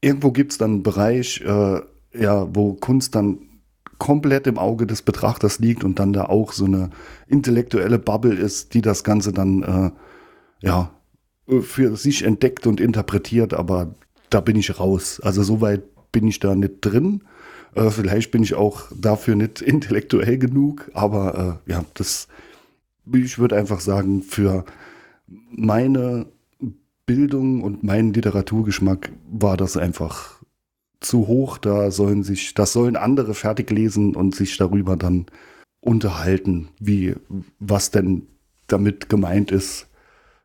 irgendwo 0.00 0.32
gibt 0.32 0.52
es 0.52 0.58
dann 0.58 0.72
einen 0.72 0.82
Bereich, 0.82 1.40
äh, 1.40 1.80
ja, 2.12 2.54
wo 2.54 2.74
Kunst 2.74 3.14
dann 3.14 3.38
komplett 3.98 4.46
im 4.46 4.58
Auge 4.58 4.86
des 4.86 5.02
Betrachters 5.02 5.58
liegt 5.58 5.84
und 5.84 5.98
dann 5.98 6.12
da 6.12 6.24
auch 6.26 6.52
so 6.52 6.64
eine 6.64 6.90
intellektuelle 7.28 7.98
Bubble 7.98 8.34
ist, 8.34 8.74
die 8.74 8.82
das 8.82 9.04
Ganze 9.04 9.32
dann 9.32 9.62
äh, 9.62 9.90
ja 10.66 10.90
für 11.60 11.96
sich 11.96 12.24
entdeckt 12.24 12.66
und 12.66 12.80
interpretiert, 12.80 13.54
aber 13.54 13.94
da 14.30 14.40
bin 14.40 14.56
ich 14.56 14.80
raus. 14.80 15.20
Also 15.22 15.42
soweit 15.42 15.82
bin 16.12 16.26
ich 16.26 16.40
da 16.40 16.54
nicht 16.54 16.80
drin. 16.80 17.22
Äh, 17.74 17.90
vielleicht 17.90 18.30
bin 18.30 18.42
ich 18.42 18.54
auch 18.54 18.90
dafür 18.94 19.36
nicht 19.36 19.60
intellektuell 19.62 20.38
genug, 20.38 20.90
aber 20.94 21.60
äh, 21.66 21.72
ja, 21.72 21.84
das, 21.94 22.28
ich 23.12 23.38
würde 23.38 23.56
einfach 23.56 23.80
sagen, 23.80 24.22
für 24.22 24.64
meine 25.50 26.26
Bildung 27.06 27.62
und 27.62 27.84
meinen 27.84 28.12
Literaturgeschmack 28.12 29.12
war 29.30 29.56
das 29.56 29.76
einfach 29.76 30.35
zu 31.00 31.26
hoch. 31.26 31.58
Da 31.58 31.90
sollen 31.90 32.22
sich, 32.22 32.54
das 32.54 32.72
sollen 32.72 32.96
andere 32.96 33.34
fertig 33.34 33.70
lesen 33.70 34.14
und 34.14 34.34
sich 34.34 34.56
darüber 34.56 34.96
dann 34.96 35.26
unterhalten, 35.80 36.68
wie, 36.78 37.14
was 37.58 37.90
denn 37.90 38.26
damit 38.66 39.08
gemeint 39.08 39.52
ist, 39.52 39.88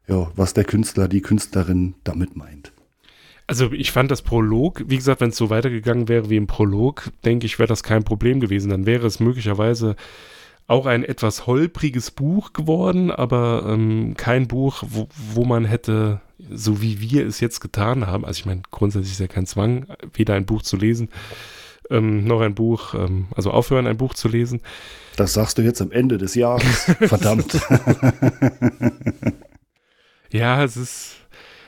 ja, 0.08 0.32
was 0.36 0.54
der 0.54 0.64
Künstler, 0.64 1.08
die 1.08 1.22
Künstlerin 1.22 1.96
damit 2.04 2.36
meint. 2.36 2.72
Also 3.48 3.72
ich 3.72 3.92
fand 3.92 4.12
das 4.12 4.22
Prolog, 4.22 4.84
wie 4.88 4.96
gesagt, 4.96 5.20
wenn 5.20 5.32
es 5.32 5.38
so 5.38 5.50
weitergegangen 5.50 6.08
wäre 6.08 6.30
wie 6.30 6.38
im 6.38 6.48
Prolog, 6.48 7.10
denke 7.26 7.46
ich, 7.46 7.60
wäre 7.60 7.68
das 7.68 7.84
kein 7.84 8.04
Problem 8.04 8.40
gewesen. 8.40 8.70
Dann 8.70 8.86
wäre 8.86 9.08
es 9.08 9.20
möglicherweise 9.20 9.96
auch 10.68 10.86
ein 10.86 11.04
etwas 11.04 11.48
holpriges 11.48 12.12
Buch 12.12 12.54
geworden, 12.54 13.12
aber 13.12 13.66
ähm, 13.68 14.14
kein 14.16 14.48
Buch, 14.48 14.84
wo, 14.88 15.10
wo 15.34 15.44
man 15.44 15.66
hätte, 15.66 16.22
so 16.50 16.82
wie 16.82 17.02
wir 17.02 17.26
es 17.26 17.40
jetzt 17.40 17.60
getan 17.60 18.08
haben, 18.08 18.26
also 18.26 18.40
ich 18.40 18.46
meine, 18.46 18.62
grundsätzlich 18.72 19.14
ist 19.14 19.20
ja 19.20 19.28
kein 19.28 19.46
Zwang, 19.46 19.88
weder 20.14 20.34
ein 20.36 20.46
Buch 20.46 20.62
zu 20.62 20.78
lesen, 20.78 21.10
ähm, 21.90 22.24
noch 22.24 22.42
ein 22.42 22.56
Buch, 22.56 22.94
ähm, 22.94 23.28
also 23.36 23.52
aufhören, 23.52 23.88
ein 23.88 23.98
Buch 23.98 24.14
zu 24.14 24.28
lesen. 24.28 24.62
Das 25.18 25.34
sagst 25.34 25.58
du 25.58 25.62
jetzt 25.62 25.82
am 25.82 25.92
Ende 25.92 26.18
des 26.18 26.36
Jahres. 26.36 26.84
Verdammt. 27.00 27.54
ja, 30.32 30.64
es 30.64 30.78
ist. 30.78 31.18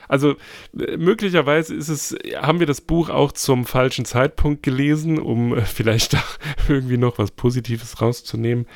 Also 0.06 0.36
möglicherweise 0.72 1.74
ist 1.74 1.88
es, 1.88 2.14
haben 2.36 2.60
wir 2.60 2.66
das 2.66 2.82
Buch 2.82 3.08
auch 3.08 3.32
zum 3.32 3.64
falschen 3.64 4.04
Zeitpunkt 4.04 4.62
gelesen, 4.62 5.18
um 5.18 5.56
vielleicht 5.64 6.12
da 6.12 6.22
irgendwie 6.68 6.98
noch 6.98 7.18
was 7.18 7.30
Positives 7.30 8.00
rauszunehmen. 8.00 8.66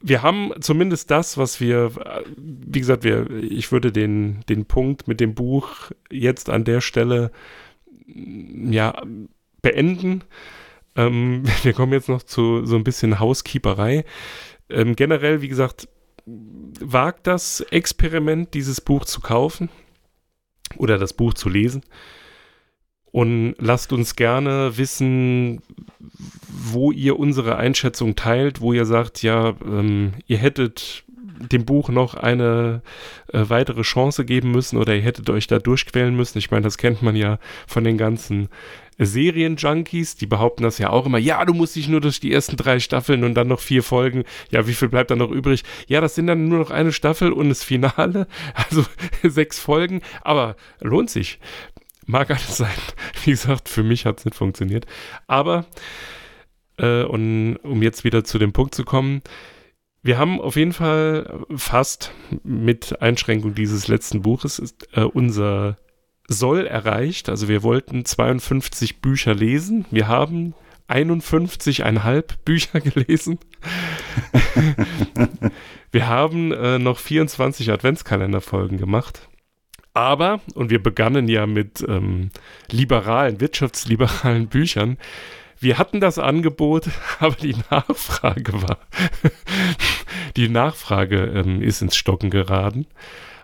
Wir 0.00 0.22
haben 0.22 0.52
zumindest 0.60 1.10
das, 1.10 1.38
was 1.38 1.60
wir, 1.60 1.92
wie 2.36 2.80
gesagt, 2.80 3.04
wir, 3.04 3.30
ich 3.30 3.72
würde 3.72 3.90
den, 3.90 4.40
den 4.48 4.66
Punkt 4.66 5.08
mit 5.08 5.20
dem 5.20 5.34
Buch 5.34 5.90
jetzt 6.10 6.50
an 6.50 6.64
der 6.64 6.80
Stelle 6.80 7.30
ja 8.06 9.00
beenden. 9.62 10.24
Ähm, 10.96 11.44
wir 11.62 11.72
kommen 11.72 11.92
jetzt 11.92 12.08
noch 12.08 12.22
zu 12.22 12.64
so 12.66 12.76
ein 12.76 12.84
bisschen 12.84 13.18
Housekeeperei. 13.18 14.04
Ähm, 14.68 14.96
generell, 14.96 15.42
wie 15.42 15.48
gesagt, 15.48 15.88
wagt 16.26 17.26
das 17.26 17.60
Experiment, 17.60 18.54
dieses 18.54 18.80
Buch 18.80 19.04
zu 19.04 19.20
kaufen 19.20 19.68
oder 20.76 20.98
das 20.98 21.12
Buch 21.12 21.34
zu 21.34 21.48
lesen. 21.48 21.82
Und 23.14 23.54
lasst 23.60 23.92
uns 23.92 24.16
gerne 24.16 24.76
wissen, 24.76 25.62
wo 26.48 26.90
ihr 26.90 27.16
unsere 27.16 27.54
Einschätzung 27.54 28.16
teilt, 28.16 28.60
wo 28.60 28.72
ihr 28.72 28.86
sagt, 28.86 29.22
ja, 29.22 29.54
ähm, 29.64 30.14
ihr 30.26 30.38
hättet 30.38 31.04
dem 31.38 31.64
Buch 31.64 31.90
noch 31.90 32.14
eine 32.14 32.82
äh, 33.32 33.44
weitere 33.46 33.82
Chance 33.82 34.24
geben 34.24 34.50
müssen 34.50 34.78
oder 34.78 34.96
ihr 34.96 35.02
hättet 35.02 35.30
euch 35.30 35.46
da 35.46 35.60
durchquälen 35.60 36.16
müssen. 36.16 36.38
Ich 36.38 36.50
meine, 36.50 36.64
das 36.64 36.76
kennt 36.76 37.02
man 37.02 37.14
ja 37.14 37.38
von 37.68 37.84
den 37.84 37.98
ganzen 37.98 38.48
Serienjunkies, 38.98 40.16
die 40.16 40.26
behaupten 40.26 40.64
das 40.64 40.78
ja 40.78 40.90
auch 40.90 41.06
immer, 41.06 41.18
ja, 41.18 41.44
du 41.44 41.54
musst 41.54 41.76
dich 41.76 41.88
nur 41.88 42.00
durch 42.00 42.18
die 42.18 42.32
ersten 42.32 42.56
drei 42.56 42.80
Staffeln 42.80 43.22
und 43.22 43.34
dann 43.34 43.48
noch 43.48 43.60
vier 43.60 43.82
Folgen, 43.82 44.24
ja, 44.50 44.66
wie 44.66 44.74
viel 44.74 44.88
bleibt 44.88 45.10
dann 45.10 45.18
noch 45.18 45.30
übrig? 45.30 45.62
Ja, 45.86 46.00
das 46.00 46.14
sind 46.14 46.26
dann 46.26 46.48
nur 46.48 46.58
noch 46.58 46.70
eine 46.70 46.92
Staffel 46.92 47.32
und 47.32 47.48
das 47.48 47.62
Finale, 47.62 48.26
also 48.54 48.84
sechs 49.22 49.58
Folgen, 49.58 50.00
aber 50.22 50.56
lohnt 50.80 51.10
sich. 51.10 51.38
Mag 52.06 52.30
alles 52.30 52.56
sein. 52.56 52.74
Wie 53.24 53.30
gesagt, 53.30 53.68
für 53.68 53.82
mich 53.82 54.06
hat 54.06 54.18
es 54.18 54.24
nicht 54.24 54.36
funktioniert. 54.36 54.86
Aber, 55.26 55.66
äh, 56.78 57.04
und 57.04 57.56
um 57.62 57.82
jetzt 57.82 58.04
wieder 58.04 58.24
zu 58.24 58.38
dem 58.38 58.52
Punkt 58.52 58.74
zu 58.74 58.84
kommen, 58.84 59.22
wir 60.02 60.18
haben 60.18 60.40
auf 60.40 60.56
jeden 60.56 60.74
Fall 60.74 61.46
fast 61.56 62.12
mit 62.42 63.00
Einschränkung 63.00 63.54
dieses 63.54 63.88
letzten 63.88 64.20
Buches 64.20 64.58
ist, 64.58 64.88
äh, 64.92 65.00
unser 65.00 65.78
Soll 66.28 66.66
erreicht. 66.66 67.30
Also 67.30 67.48
wir 67.48 67.62
wollten 67.62 68.04
52 68.04 69.00
Bücher 69.00 69.34
lesen. 69.34 69.86
Wir 69.90 70.08
haben 70.08 70.54
51,5 70.88 72.24
Bücher 72.44 72.80
gelesen. 72.82 73.38
wir 75.90 76.06
haben 76.06 76.52
äh, 76.52 76.78
noch 76.78 76.98
24 76.98 77.70
Adventskalenderfolgen 77.70 78.76
gemacht. 78.76 79.28
Aber, 79.94 80.40
und 80.54 80.70
wir 80.70 80.82
begannen 80.82 81.28
ja 81.28 81.46
mit 81.46 81.84
ähm, 81.88 82.30
liberalen, 82.70 83.40
wirtschaftsliberalen 83.40 84.48
Büchern, 84.48 84.98
wir 85.60 85.78
hatten 85.78 86.00
das 86.00 86.18
Angebot, 86.18 86.88
aber 87.20 87.36
die 87.36 87.56
Nachfrage 87.70 88.60
war, 88.62 88.78
die 90.36 90.48
Nachfrage 90.48 91.32
ähm, 91.34 91.62
ist 91.62 91.80
ins 91.80 91.96
Stocken 91.96 92.30
geraten. 92.30 92.86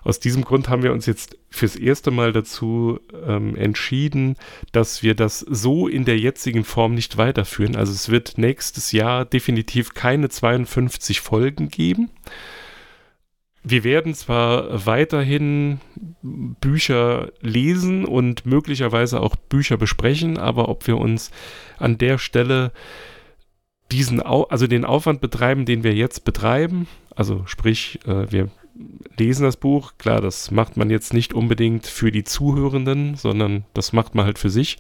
Aus 0.03 0.19
diesem 0.19 0.45
Grund 0.45 0.69
haben 0.69 0.83
wir 0.83 0.93
uns 0.93 1.07
jetzt 1.07 1.37
fürs 1.51 1.77
erste 1.77 2.11
Mal 2.11 2.33
dazu 2.33 3.01
ähm, 3.27 3.55
entschieden, 3.55 4.37
dass 4.73 5.03
wir 5.03 5.15
das 5.15 5.41
so 5.41 5.89
in 5.89 6.05
der 6.05 6.19
jetzigen 6.19 6.65
Form 6.65 6.95
nicht 6.95 7.17
weiterführen. 7.17 7.77
Also 7.77 7.93
es 7.93 8.09
wird 8.09 8.39
nächstes 8.39 8.93
Jahr 8.93 9.25
definitiv 9.25 9.93
keine 9.95 10.31
52 10.31 11.21
Folgen 11.21 11.69
geben. 11.69 12.11
Wir 13.63 13.85
werden 13.85 14.15
zwar 14.15 14.87
weiterhin 14.87 15.81
Bücher 16.23 17.31
lesen 17.41 18.07
und 18.07 18.47
möglicherweise 18.47 19.21
auch 19.21 19.37
Bücher 19.37 19.77
besprechen, 19.77 20.39
aber 20.39 20.69
ob 20.69 20.87
wir 20.87 20.97
uns 20.97 21.31
an 21.79 21.99
der 21.99 22.17
Stelle 22.19 22.73
diesen, 23.93 24.25
Au 24.25 24.45
also 24.45 24.67
den 24.67 24.85
Aufwand 24.85 25.21
betreiben, 25.21 25.67
den 25.67 25.85
wir 25.85 25.95
jetzt 25.95 26.25
betreiben, 26.25 26.87
also 27.15 27.43
sprich, 27.47 27.99
äh, 28.07 28.31
wir 28.31 28.51
lesen 29.19 29.45
das 29.45 29.57
Buch. 29.57 29.93
Klar, 29.99 30.21
das 30.21 30.51
macht 30.51 30.77
man 30.77 30.91
jetzt 30.91 31.13
nicht 31.13 31.35
unbedingt 31.35 31.87
für 31.87 32.11
die 32.11 32.25
Zuhörenden, 32.25 33.17
sondern 33.17 33.65
das 33.75 33.93
macht 33.93 34.15
man 34.15 34.25
halt 34.25 34.39
für 34.39 34.51
sich. 34.51 34.79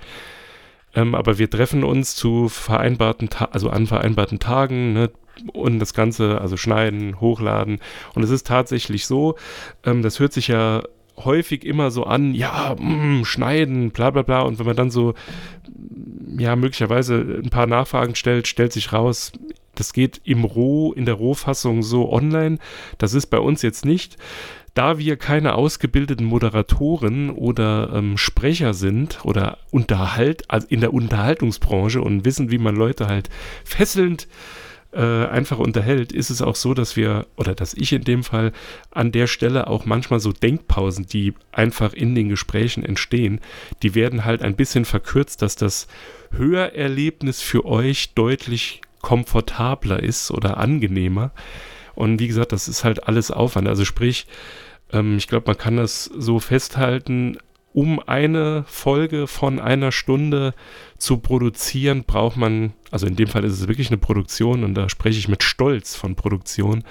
Ähm, 0.95 1.14
aber 1.14 1.38
wir 1.38 1.51
treffen 1.51 1.85
uns 1.85 2.16
zu 2.16 2.49
vereinbarten, 2.49 3.29
Ta 3.31 3.47
also 3.47 3.71
an 3.71 3.87
vereinbarten 3.87 4.38
Tagen 4.38 4.93
ne, 4.93 5.11
und 5.53 5.79
das 5.79 5.94
Ganze, 5.94 6.40
also 6.40 6.57
schneiden, 6.57 7.20
hochladen. 7.20 7.79
Und 8.14 8.22
es 8.22 8.31
ist 8.31 8.46
tatsächlich 8.46 9.07
so, 9.07 9.37
ähm, 9.85 10.03
das 10.03 10.20
hört 10.20 10.33
sich 10.33 10.48
ja 10.48 10.83
häufig 11.24 11.64
immer 11.64 11.90
so 11.90 12.05
an, 12.05 12.35
ja, 12.35 12.76
mh, 12.79 13.20
mm, 13.20 13.24
schneiden, 13.24 13.90
bla 13.90 14.11
bla 14.11 14.22
bla. 14.22 14.42
Und 14.42 14.59
wenn 14.59 14.66
man 14.66 14.76
dann 14.76 14.90
so, 14.90 15.14
ja, 16.38 16.57
möglicherweise 16.57 17.40
ein 17.42 17.50
paar 17.50 17.66
Nachfragen 17.66 18.14
stellt, 18.14 18.48
stellt 18.48 18.72
sich 18.72 18.92
raus, 18.92 19.33
das 19.74 19.92
geht 19.92 20.20
im 20.24 20.44
Roh, 20.44 20.92
in 20.92 21.07
der 21.07 21.14
Rohfassung 21.14 21.83
so 21.83 22.12
online. 22.12 22.59
Das 22.98 23.14
ist 23.14 23.26
bei 23.26 23.38
uns 23.38 23.62
jetzt 23.62 23.85
nicht. 23.85 24.16
Da 24.74 24.98
wir 24.98 25.16
keine 25.16 25.55
ausgebildeten 25.55 26.26
Moderatoren 26.26 27.31
oder 27.31 27.90
ähm, 27.92 28.16
Sprecher 28.16 28.72
sind 28.72 29.24
oder 29.24 29.59
Unterhalt, 29.70 30.48
also 30.48 30.66
in 30.70 30.81
der 30.81 30.94
Unterhaltungsbranche 30.94 32.00
und 32.00 32.24
wissen, 32.24 32.53
wie 32.53 32.59
man 32.59 32.76
Leute 32.76 33.09
halt 33.09 33.31
fesselnd 33.64 34.24
äh, 34.24 34.60
einfach 34.96 35.59
unterhält, 35.59 36.11
ist 36.11 36.31
es 36.31 36.42
auch 36.42 36.57
so, 36.57 36.74
dass 36.74 36.96
wir, 36.96 37.26
oder 37.37 37.55
dass 37.55 37.74
ich 37.74 37.92
in 37.92 38.03
dem 38.03 38.24
Fall 38.24 38.53
an 38.90 39.12
der 39.12 39.29
Stelle 39.29 39.68
auch 39.68 39.85
manchmal 39.85 40.18
so 40.18 40.33
Denkpausen, 40.33 41.07
die 41.07 41.35
einfach 41.53 41.92
in 41.92 42.16
den 42.16 42.29
Gesprächen 42.29 42.85
entstehen, 42.85 43.40
die 43.83 43.94
werden 43.94 44.24
halt 44.24 44.42
ein 44.42 44.57
bisschen 44.57 44.85
verkürzt, 44.85 45.42
dass 45.42 45.55
das 45.55 45.87
Hörerlebnis 46.33 47.40
für 47.40 47.64
euch 47.64 48.14
deutlich 48.14 48.81
komfortabler 49.00 50.03
ist 50.03 50.31
oder 50.31 50.57
angenehmer. 50.59 51.31
Und 51.94 52.20
wie 52.20 52.29
gesagt, 52.29 52.53
das 52.53 52.68
ist 52.68 52.85
halt 52.85 53.07
alles 53.07 53.31
Aufwand. 53.31 53.68
Also 53.68 53.85
sprich, 53.85 54.26
ähm, 54.92 55.16
ich 55.16 55.29
glaube, 55.29 55.46
man 55.46 55.59
kann 55.59 55.76
das 55.76 56.05
so 56.05 56.38
festhalten, 56.38 57.38
um 57.72 58.00
eine 58.00 58.64
Folge 58.66 59.26
von 59.26 59.61
einer 59.61 59.92
Stunde 59.92 60.54
zu 60.98 61.18
produzieren, 61.18 62.04
braucht 62.04 62.37
man, 62.37 62.72
also 62.90 63.06
in 63.06 63.16
dem 63.16 63.28
Fall 63.28 63.44
ist 63.44 63.52
es 63.54 63.68
wirklich 63.68 63.88
eine 63.88 63.98
Produktion 63.98 64.64
und 64.64 64.74
da 64.74 64.88
spreche 64.88 65.18
ich 65.18 65.28
mit 65.28 65.42
Stolz 65.42 65.94
von 65.94 66.16
Produktion, 66.16 66.85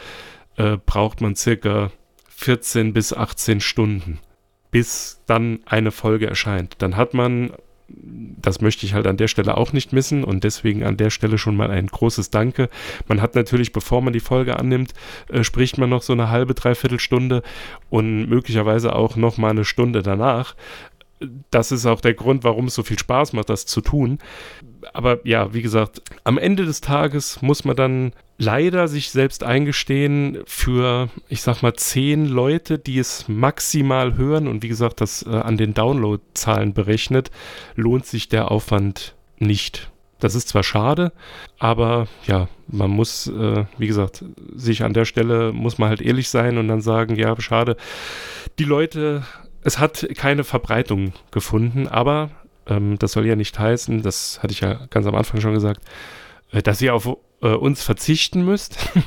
äh, 0.57 0.77
braucht 0.77 1.21
man 1.21 1.35
circa 1.35 1.91
14 2.29 2.93
bis 2.93 3.11
18 3.11 3.59
Stunden, 3.59 4.19
bis 4.71 5.21
dann 5.25 5.59
eine 5.65 5.91
Folge 5.91 6.27
erscheint. 6.27 6.75
Dann 6.79 6.95
hat 6.95 7.13
man 7.13 7.51
das 8.41 8.61
möchte 8.61 8.85
ich 8.85 8.93
halt 8.93 9.07
an 9.07 9.17
der 9.17 9.27
Stelle 9.27 9.57
auch 9.57 9.73
nicht 9.73 9.93
missen 9.93 10.23
und 10.23 10.43
deswegen 10.43 10.83
an 10.83 10.97
der 10.97 11.09
Stelle 11.09 11.37
schon 11.37 11.55
mal 11.55 11.69
ein 11.71 11.87
großes 11.87 12.29
Danke. 12.29 12.69
Man 13.07 13.21
hat 13.21 13.35
natürlich, 13.35 13.71
bevor 13.71 14.01
man 14.01 14.13
die 14.13 14.19
Folge 14.19 14.57
annimmt, 14.57 14.93
äh, 15.29 15.43
spricht 15.43 15.77
man 15.77 15.89
noch 15.89 16.01
so 16.01 16.13
eine 16.13 16.29
halbe, 16.29 16.53
dreiviertel 16.53 16.99
Stunde 16.99 17.43
und 17.89 18.29
möglicherweise 18.29 18.95
auch 18.95 19.15
noch 19.15 19.37
mal 19.37 19.49
eine 19.49 19.65
Stunde 19.65 20.03
danach. 20.03 20.55
Das 21.51 21.71
ist 21.71 21.85
auch 21.85 22.01
der 22.01 22.13
Grund, 22.13 22.43
warum 22.43 22.65
es 22.65 22.75
so 22.75 22.83
viel 22.83 22.97
Spaß 22.97 23.33
macht, 23.33 23.49
das 23.49 23.65
zu 23.65 23.81
tun. 23.81 24.19
Aber 24.93 25.19
ja, 25.25 25.53
wie 25.53 25.61
gesagt, 25.61 26.01
am 26.23 26.37
Ende 26.37 26.65
des 26.65 26.81
Tages 26.81 27.41
muss 27.41 27.65
man 27.65 27.75
dann 27.75 28.13
leider 28.37 28.87
sich 28.87 29.11
selbst 29.11 29.43
eingestehen 29.43 30.39
für, 30.45 31.09
ich 31.27 31.41
sag 31.41 31.61
mal, 31.61 31.73
zehn 31.73 32.25
Leute, 32.25 32.79
die 32.79 32.97
es 32.97 33.27
maximal 33.27 34.15
hören 34.15 34.47
und 34.47 34.63
wie 34.63 34.69
gesagt, 34.69 35.01
das 35.01 35.23
äh, 35.23 35.29
an 35.29 35.57
den 35.57 35.73
Downloadzahlen 35.73 36.73
berechnet, 36.73 37.31
lohnt 37.75 38.05
sich 38.05 38.29
der 38.29 38.49
Aufwand 38.49 39.15
nicht. 39.39 39.91
Das 40.19 40.35
ist 40.35 40.49
zwar 40.49 40.63
schade, 40.63 41.13
aber 41.59 42.07
ja, 42.27 42.49
man 42.67 42.91
muss, 42.91 43.27
äh, 43.27 43.65
wie 43.77 43.87
gesagt, 43.87 44.23
sich 44.53 44.83
an 44.83 44.93
der 44.93 45.05
Stelle 45.05 45.53
muss 45.53 45.77
man 45.77 45.89
halt 45.89 46.01
ehrlich 46.01 46.29
sein 46.29 46.57
und 46.57 46.67
dann 46.67 46.81
sagen, 46.81 47.15
ja, 47.15 47.39
schade. 47.39 47.77
Die 48.57 48.65
Leute, 48.65 49.23
es 49.61 49.79
hat 49.79 50.07
keine 50.15 50.43
Verbreitung 50.43 51.13
gefunden, 51.31 51.87
aber 51.87 52.31
ähm, 52.67 52.97
das 52.99 53.13
soll 53.13 53.25
ja 53.25 53.35
nicht 53.35 53.57
heißen, 53.57 54.01
das 54.01 54.41
hatte 54.41 54.53
ich 54.53 54.61
ja 54.61 54.85
ganz 54.89 55.05
am 55.05 55.15
Anfang 55.15 55.41
schon 55.41 55.53
gesagt, 55.53 55.81
äh, 56.51 56.61
dass 56.61 56.81
ihr 56.81 56.93
auf 56.93 57.09
äh, 57.41 57.47
uns 57.49 57.83
verzichten 57.83 58.43
müsst. 58.43 58.77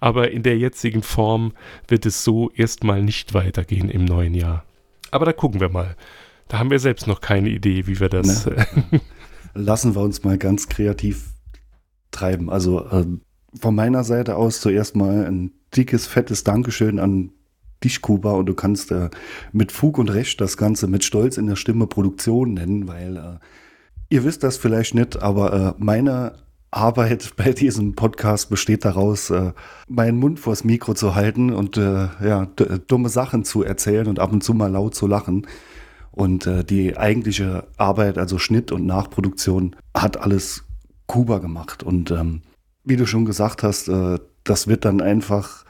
Aber 0.00 0.30
in 0.30 0.42
der 0.42 0.56
jetzigen 0.56 1.02
Form 1.02 1.52
wird 1.86 2.06
es 2.06 2.24
so 2.24 2.50
erstmal 2.52 3.02
nicht 3.02 3.34
weitergehen 3.34 3.90
im 3.90 4.06
neuen 4.06 4.32
Jahr. 4.32 4.64
Aber 5.10 5.26
da 5.26 5.34
gucken 5.34 5.60
wir 5.60 5.68
mal. 5.68 5.96
Da 6.48 6.58
haben 6.58 6.70
wir 6.70 6.78
selbst 6.78 7.06
noch 7.06 7.20
keine 7.20 7.50
Idee, 7.50 7.86
wie 7.86 8.00
wir 8.00 8.08
das. 8.08 8.48
Lassen 9.54 9.94
wir 9.94 10.00
uns 10.00 10.24
mal 10.24 10.38
ganz 10.38 10.68
kreativ 10.68 11.34
treiben. 12.10 12.48
Also 12.48 12.86
äh, 12.86 13.04
von 13.58 13.74
meiner 13.74 14.02
Seite 14.04 14.36
aus 14.36 14.60
zuerst 14.60 14.96
mal 14.96 15.26
ein 15.26 15.52
dickes, 15.76 16.06
fettes 16.06 16.42
Dankeschön 16.42 16.98
an 16.98 17.32
dich, 17.82 18.02
Kuba, 18.02 18.32
und 18.32 18.46
du 18.46 18.54
kannst 18.54 18.90
äh, 18.92 19.10
mit 19.52 19.72
Fug 19.72 19.98
und 19.98 20.10
Recht 20.10 20.40
das 20.40 20.56
Ganze 20.56 20.86
mit 20.86 21.04
Stolz 21.04 21.36
in 21.36 21.46
der 21.46 21.56
Stimme 21.56 21.86
Produktion 21.86 22.54
nennen, 22.54 22.88
weil 22.88 23.16
äh, 23.16 23.38
ihr 24.08 24.24
wisst 24.24 24.42
das 24.42 24.56
vielleicht 24.56 24.94
nicht, 24.94 25.22
aber 25.22 25.52
äh, 25.52 25.74
meine 25.78 26.34
Arbeit 26.70 27.34
bei 27.36 27.52
diesem 27.52 27.94
Podcast 27.94 28.50
besteht 28.50 28.84
daraus, 28.84 29.30
äh, 29.30 29.52
meinen 29.88 30.18
Mund 30.18 30.40
vors 30.40 30.64
Mikro 30.64 30.94
zu 30.94 31.14
halten 31.14 31.52
und 31.52 31.76
äh, 31.76 32.08
ja, 32.24 32.46
dumme 32.86 33.08
Sachen 33.08 33.44
zu 33.44 33.62
erzählen 33.62 34.06
und 34.06 34.18
ab 34.18 34.32
und 34.32 34.42
zu 34.42 34.54
mal 34.54 34.70
laut 34.70 34.94
zu 34.94 35.06
lachen. 35.06 35.46
Und 36.12 36.46
äh, 36.46 36.64
die 36.64 36.96
eigentliche 36.96 37.66
Arbeit, 37.76 38.16
also 38.16 38.38
Schnitt 38.38 38.72
und 38.72 38.86
Nachproduktion, 38.86 39.76
hat 39.94 40.16
alles 40.16 40.64
Kuba 41.06 41.38
gemacht. 41.38 41.82
Und 41.82 42.10
ähm, 42.10 42.40
wie 42.84 42.96
du 42.96 43.06
schon 43.06 43.26
gesagt 43.26 43.62
hast, 43.62 43.90
das 44.44 44.68
wird 44.68 44.84
dann 44.84 45.00
einfach 45.00 45.64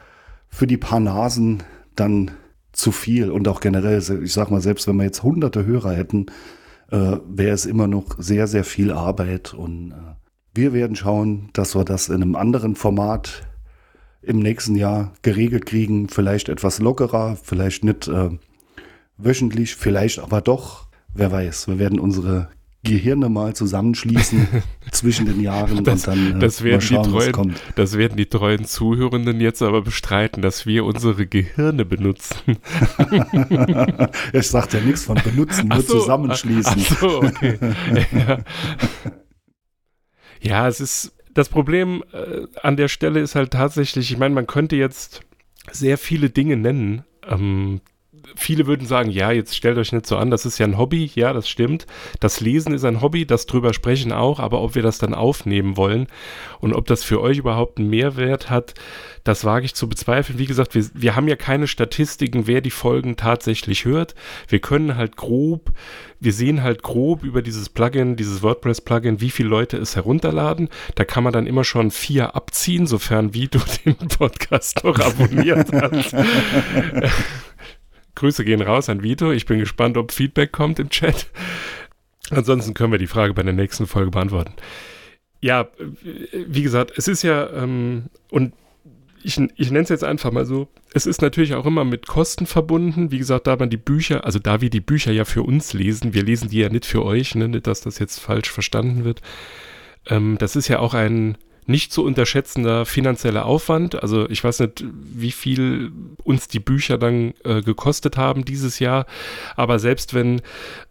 für 0.49 0.67
die 0.67 0.77
paar 0.77 0.99
Nasen 0.99 1.63
dann 1.99 2.31
zu 2.71 2.91
viel. 2.91 3.31
Und 3.31 3.47
auch 3.47 3.59
generell, 3.59 4.01
ich 4.23 4.33
sag 4.33 4.51
mal, 4.51 4.61
selbst 4.61 4.87
wenn 4.87 4.97
wir 4.97 5.03
jetzt 5.03 5.23
hunderte 5.23 5.65
Hörer 5.65 5.93
hätten, 5.93 6.27
äh, 6.91 7.17
wäre 7.27 7.53
es 7.53 7.65
immer 7.65 7.87
noch 7.87 8.15
sehr, 8.17 8.47
sehr 8.47 8.63
viel 8.63 8.91
Arbeit. 8.91 9.53
Und 9.53 9.91
äh, 9.91 10.15
wir 10.53 10.73
werden 10.73 10.95
schauen, 10.95 11.49
dass 11.53 11.75
wir 11.75 11.83
das 11.83 12.09
in 12.09 12.15
einem 12.15 12.35
anderen 12.35 12.75
Format 12.75 13.47
im 14.21 14.39
nächsten 14.39 14.75
Jahr 14.75 15.13
geregelt 15.21 15.65
kriegen. 15.65 16.09
Vielleicht 16.09 16.49
etwas 16.49 16.79
lockerer, 16.79 17.37
vielleicht 17.41 17.83
nicht 17.83 18.07
äh, 18.07 18.29
wöchentlich, 19.17 19.75
vielleicht 19.75 20.19
aber 20.19 20.41
doch. 20.41 20.87
Wer 21.13 21.31
weiß, 21.31 21.67
wir 21.67 21.79
werden 21.79 21.99
unsere 21.99 22.49
Gehirne 22.83 23.27
mal 23.29 23.55
zusammenschließen 23.55 24.47
zwischen 24.91 25.25
den 25.25 25.41
Jahren 25.41 25.83
das, 25.83 26.07
und 26.07 26.15
dann 26.15 26.35
äh, 26.37 26.39
das 26.39 26.63
werden 26.63 26.81
schauen, 26.81 27.03
die 27.03 27.13
was 27.13 27.23
treuen, 27.23 27.31
kommt. 27.33 27.61
Das 27.75 27.97
werden 27.97 28.17
die 28.17 28.27
treuen 28.27 28.65
Zuhörenden 28.65 29.41
jetzt 29.41 29.61
aber 29.61 29.81
bestreiten, 29.81 30.41
dass 30.41 30.65
wir 30.65 30.85
unsere 30.85 31.27
Gehirne 31.27 31.85
benutzen. 31.85 32.57
ich 34.33 34.47
sagte 34.47 34.77
ja 34.77 34.83
nichts 34.83 35.03
von 35.03 35.19
benutzen, 35.23 35.67
nur 35.67 35.79
Ach 35.79 35.83
so, 35.83 35.99
zusammenschließen. 35.99 36.85
Ach 36.89 36.99
so, 36.99 37.23
okay. 37.23 37.57
ja. 38.13 38.39
ja, 40.41 40.67
es 40.67 40.79
ist 40.79 41.13
das 41.37 41.49
Problem 41.49 42.03
äh, 42.13 42.47
an 42.63 42.77
der 42.77 42.87
Stelle 42.87 43.19
ist 43.19 43.35
halt 43.35 43.51
tatsächlich, 43.51 44.11
ich 44.11 44.17
meine, 44.17 44.33
man 44.33 44.47
könnte 44.47 44.75
jetzt 44.75 45.21
sehr 45.71 45.97
viele 45.97 46.29
Dinge 46.29 46.57
nennen, 46.57 47.03
ähm, 47.27 47.81
viele 48.35 48.67
würden 48.67 48.87
sagen, 48.87 49.09
ja, 49.09 49.31
jetzt 49.31 49.55
stellt 49.55 49.77
euch 49.77 49.91
nicht 49.91 50.05
so 50.05 50.17
an, 50.17 50.29
das 50.29 50.45
ist 50.45 50.57
ja 50.57 50.65
ein 50.65 50.77
Hobby, 50.77 51.11
ja, 51.15 51.33
das 51.33 51.49
stimmt. 51.49 51.85
Das 52.19 52.39
Lesen 52.39 52.73
ist 52.73 52.85
ein 52.85 53.01
Hobby, 53.01 53.25
das 53.25 53.45
drüber 53.45 53.73
sprechen 53.73 54.11
auch, 54.11 54.39
aber 54.39 54.61
ob 54.61 54.75
wir 54.75 54.81
das 54.81 54.97
dann 54.97 55.13
aufnehmen 55.13 55.77
wollen 55.77 56.07
und 56.59 56.73
ob 56.73 56.85
das 56.87 57.03
für 57.03 57.21
euch 57.21 57.37
überhaupt 57.37 57.79
einen 57.79 57.89
Mehrwert 57.89 58.49
hat, 58.49 58.73
das 59.23 59.43
wage 59.43 59.65
ich 59.65 59.75
zu 59.75 59.89
bezweifeln. 59.89 60.39
Wie 60.39 60.45
gesagt, 60.45 60.73
wir, 60.73 60.85
wir 60.93 61.15
haben 61.15 61.27
ja 61.27 61.35
keine 61.35 61.67
Statistiken, 61.67 62.47
wer 62.47 62.61
die 62.61 62.71
Folgen 62.71 63.17
tatsächlich 63.17 63.85
hört. 63.85 64.15
Wir 64.47 64.59
können 64.59 64.95
halt 64.95 65.17
grob, 65.17 65.71
wir 66.19 66.31
sehen 66.31 66.63
halt 66.63 66.81
grob 66.81 67.23
über 67.23 67.41
dieses 67.41 67.69
Plugin, 67.69 68.15
dieses 68.15 68.41
WordPress-Plugin, 68.41 69.19
wie 69.19 69.29
viele 69.29 69.49
Leute 69.49 69.77
es 69.77 69.95
herunterladen. 69.95 70.69
Da 70.95 71.03
kann 71.03 71.23
man 71.23 71.33
dann 71.33 71.45
immer 71.45 71.63
schon 71.63 71.91
vier 71.91 72.35
abziehen, 72.35 72.87
sofern 72.87 73.33
wie 73.33 73.47
du 73.47 73.59
den 73.85 73.95
Podcast 73.95 74.83
noch 74.83 74.99
abonniert 74.99 75.71
hast. 75.73 76.15
Grüße 78.17 78.43
gehen 78.43 78.61
raus 78.61 78.89
an 78.89 79.03
Vito. 79.03 79.31
Ich 79.31 79.45
bin 79.45 79.59
gespannt, 79.59 79.97
ob 79.97 80.11
Feedback 80.11 80.51
kommt 80.51 80.79
im 80.79 80.89
Chat. 80.89 81.27
Ansonsten 82.29 82.73
können 82.73 82.91
wir 82.91 82.99
die 82.99 83.07
Frage 83.07 83.33
bei 83.33 83.43
der 83.43 83.53
nächsten 83.53 83.87
Folge 83.87 84.11
beantworten. 84.11 84.53
Ja, 85.39 85.69
wie 86.01 86.63
gesagt, 86.63 86.91
es 86.97 87.07
ist 87.07 87.23
ja, 87.23 87.49
ähm, 87.51 88.05
und 88.29 88.53
ich, 89.23 89.39
ich 89.55 89.71
nenne 89.71 89.83
es 89.83 89.89
jetzt 89.89 90.03
einfach 90.03 90.31
mal 90.31 90.45
so, 90.45 90.67
es 90.93 91.05
ist 91.05 91.21
natürlich 91.21 91.53
auch 91.53 91.65
immer 91.65 91.85
mit 91.85 92.07
Kosten 92.07 92.45
verbunden. 92.45 93.11
Wie 93.11 93.17
gesagt, 93.17 93.47
da 93.47 93.55
man 93.55 93.69
die 93.69 93.77
Bücher, 93.77 94.25
also 94.25 94.39
da 94.39 94.61
wir 94.61 94.69
die 94.69 94.79
Bücher 94.79 95.11
ja 95.11 95.25
für 95.25 95.43
uns 95.43 95.73
lesen, 95.73 96.13
wir 96.13 96.23
lesen 96.23 96.49
die 96.49 96.59
ja 96.59 96.69
nicht 96.69 96.85
für 96.85 97.03
euch, 97.05 97.35
ne, 97.35 97.47
nicht, 97.47 97.67
dass 97.67 97.81
das 97.81 97.99
jetzt 97.99 98.19
falsch 98.19 98.49
verstanden 98.49 99.05
wird. 99.05 99.21
Ähm, 100.07 100.37
das 100.39 100.55
ist 100.55 100.67
ja 100.67 100.79
auch 100.79 100.93
ein 100.93 101.37
nicht 101.67 101.91
zu 101.91 102.03
unterschätzender 102.03 102.85
finanzieller 102.85 103.45
Aufwand. 103.45 104.01
Also 104.01 104.29
ich 104.29 104.43
weiß 104.43 104.61
nicht, 104.61 104.85
wie 104.91 105.31
viel 105.31 105.91
uns 106.23 106.47
die 106.47 106.59
Bücher 106.59 106.97
dann 106.97 107.33
äh, 107.43 107.61
gekostet 107.61 108.17
haben 108.17 108.45
dieses 108.45 108.79
Jahr. 108.79 109.05
Aber 109.55 109.77
selbst 109.77 110.13
wenn, 110.13 110.41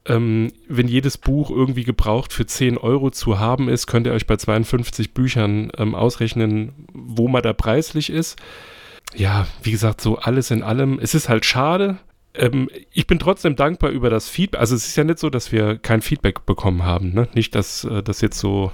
ähm, 0.04 0.52
wenn 0.68 0.86
jedes 0.86 1.18
Buch 1.18 1.50
irgendwie 1.50 1.84
gebraucht 1.84 2.32
für 2.32 2.46
10 2.46 2.76
Euro 2.78 3.10
zu 3.10 3.38
haben 3.38 3.68
ist, 3.68 3.86
könnt 3.86 4.06
ihr 4.06 4.12
euch 4.12 4.26
bei 4.26 4.36
52 4.36 5.14
Büchern 5.14 5.72
ähm, 5.78 5.94
ausrechnen, 5.94 6.72
wo 6.92 7.26
man 7.28 7.42
da 7.42 7.52
preislich 7.52 8.10
ist. 8.10 8.38
Ja, 9.14 9.46
wie 9.62 9.70
gesagt, 9.70 10.00
so 10.00 10.18
alles 10.18 10.50
in 10.50 10.62
allem. 10.62 10.98
Es 11.00 11.14
ist 11.14 11.28
halt 11.28 11.46
schade, 11.46 11.98
ähm, 12.34 12.68
ich 12.92 13.06
bin 13.06 13.18
trotzdem 13.18 13.56
dankbar 13.56 13.90
über 13.90 14.10
das 14.10 14.28
Feedback. 14.28 14.60
Also 14.60 14.74
es 14.74 14.86
ist 14.86 14.96
ja 14.96 15.04
nicht 15.04 15.18
so, 15.18 15.30
dass 15.30 15.52
wir 15.52 15.78
kein 15.78 16.02
Feedback 16.02 16.44
bekommen 16.44 16.84
haben. 16.84 17.14
Ne? 17.14 17.28
Nicht, 17.34 17.54
dass 17.54 17.84
äh, 17.84 18.02
das 18.02 18.20
jetzt 18.20 18.38
so 18.38 18.72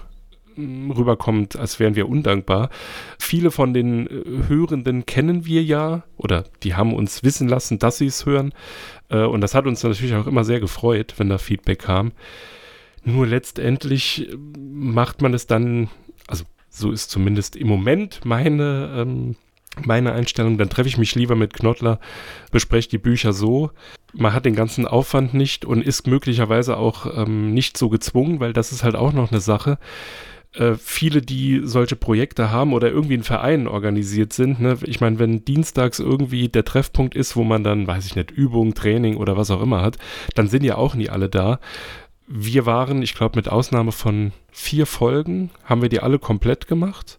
rüberkommt, 0.57 1.57
als 1.57 1.79
wären 1.79 1.97
wir 1.97 2.09
undankbar. 2.09 2.71
Viele 3.19 3.51
von 3.51 3.75
den 3.75 4.07
äh, 4.07 4.49
Hörenden 4.49 5.07
kennen 5.07 5.47
wir 5.47 5.62
ja 5.62 6.05
oder 6.17 6.45
die 6.62 6.75
haben 6.75 6.95
uns 6.95 7.23
wissen 7.23 7.49
lassen, 7.49 7.79
dass 7.79 7.99
sie 7.99 8.07
es 8.07 8.27
hören. 8.27 8.53
Äh, 9.09 9.25
und 9.25 9.41
das 9.41 9.55
hat 9.55 9.67
uns 9.67 9.83
natürlich 9.83 10.15
auch 10.15 10.27
immer 10.27 10.45
sehr 10.45 10.61
gefreut, 10.61 11.15
wenn 11.19 11.29
da 11.29 11.38
Feedback 11.38 11.81
kam. 11.81 12.12
Nur 13.05 13.27
letztendlich 13.27 14.29
äh, 14.29 14.37
macht 14.59 15.23
man 15.23 15.35
es 15.35 15.47
dann, 15.47 15.88
also 16.27 16.45
so 16.71 16.91
ist 16.91 17.11
zumindest 17.11 17.57
im 17.57 17.69
Moment 17.69 18.25
meine, 18.25 18.95
ähm, 18.97 19.37
meine 19.85 20.12
Einstellung, 20.12 20.59
dann 20.59 20.69
treffe 20.69 20.88
ich 20.88 20.99
mich 20.99 21.15
lieber 21.15 21.35
mit 21.35 21.55
Knottler, 21.55 21.99
bespreche 22.51 22.91
die 22.91 22.99
Bücher 22.99 23.33
so. 23.33 23.71
Man 24.12 24.33
hat 24.33 24.45
den 24.45 24.55
ganzen 24.55 24.87
Aufwand 24.87 25.33
nicht 25.35 25.65
und 25.65 25.83
ist 25.83 26.07
möglicherweise 26.07 26.77
auch 26.77 27.07
ähm, 27.17 27.55
nicht 27.55 27.79
so 27.79 27.88
gezwungen, 27.88 28.41
weil 28.41 28.53
das 28.53 28.73
ist 28.73 28.85
halt 28.85 28.95
auch 28.95 29.12
noch 29.12 29.31
eine 29.31 29.41
Sache 29.41 29.79
äh, 30.55 30.75
viele, 30.75 31.23
die 31.23 31.62
solche 31.65 31.97
Projekte 31.97 32.51
haben 32.51 32.73
oder 32.73 32.91
irgendwie 32.91 33.15
in 33.15 33.23
Vereinen 33.23 33.67
organisiert 33.67 34.33
sind. 34.33 34.61
Ne? 34.61 34.77
Ich 34.85 35.01
meine, 35.01 35.19
wenn 35.19 35.45
dienstags 35.45 35.99
irgendwie 35.99 36.49
der 36.49 36.65
Treffpunkt 36.65 37.15
ist, 37.15 37.37
wo 37.37 37.45
man 37.45 37.65
dann, 37.65 37.87
weiß 37.87 38.07
ich 38.07 38.17
nicht, 38.17 38.31
Übung, 38.31 38.75
Training 38.75 39.17
oder 39.17 39.37
was 39.37 39.51
auch 39.51 39.62
immer 39.62 39.81
hat, 39.81 39.99
dann 40.35 40.49
sind 40.49 40.65
ja 40.65 40.77
auch 40.77 40.95
nie 40.95 41.09
alle 41.09 41.29
da. 41.29 41.59
Wir 42.27 42.67
waren, 42.67 43.03
ich 43.03 43.15
glaube, 43.15 43.37
mit 43.37 43.49
Ausnahme 43.49 43.93
von 43.93 44.33
vier 44.51 44.87
Folgen, 44.87 45.51
haben 45.65 45.83
wir 45.83 45.88
die 45.88 46.01
alle 46.01 46.19
komplett 46.19 46.67
gemacht. 46.67 47.19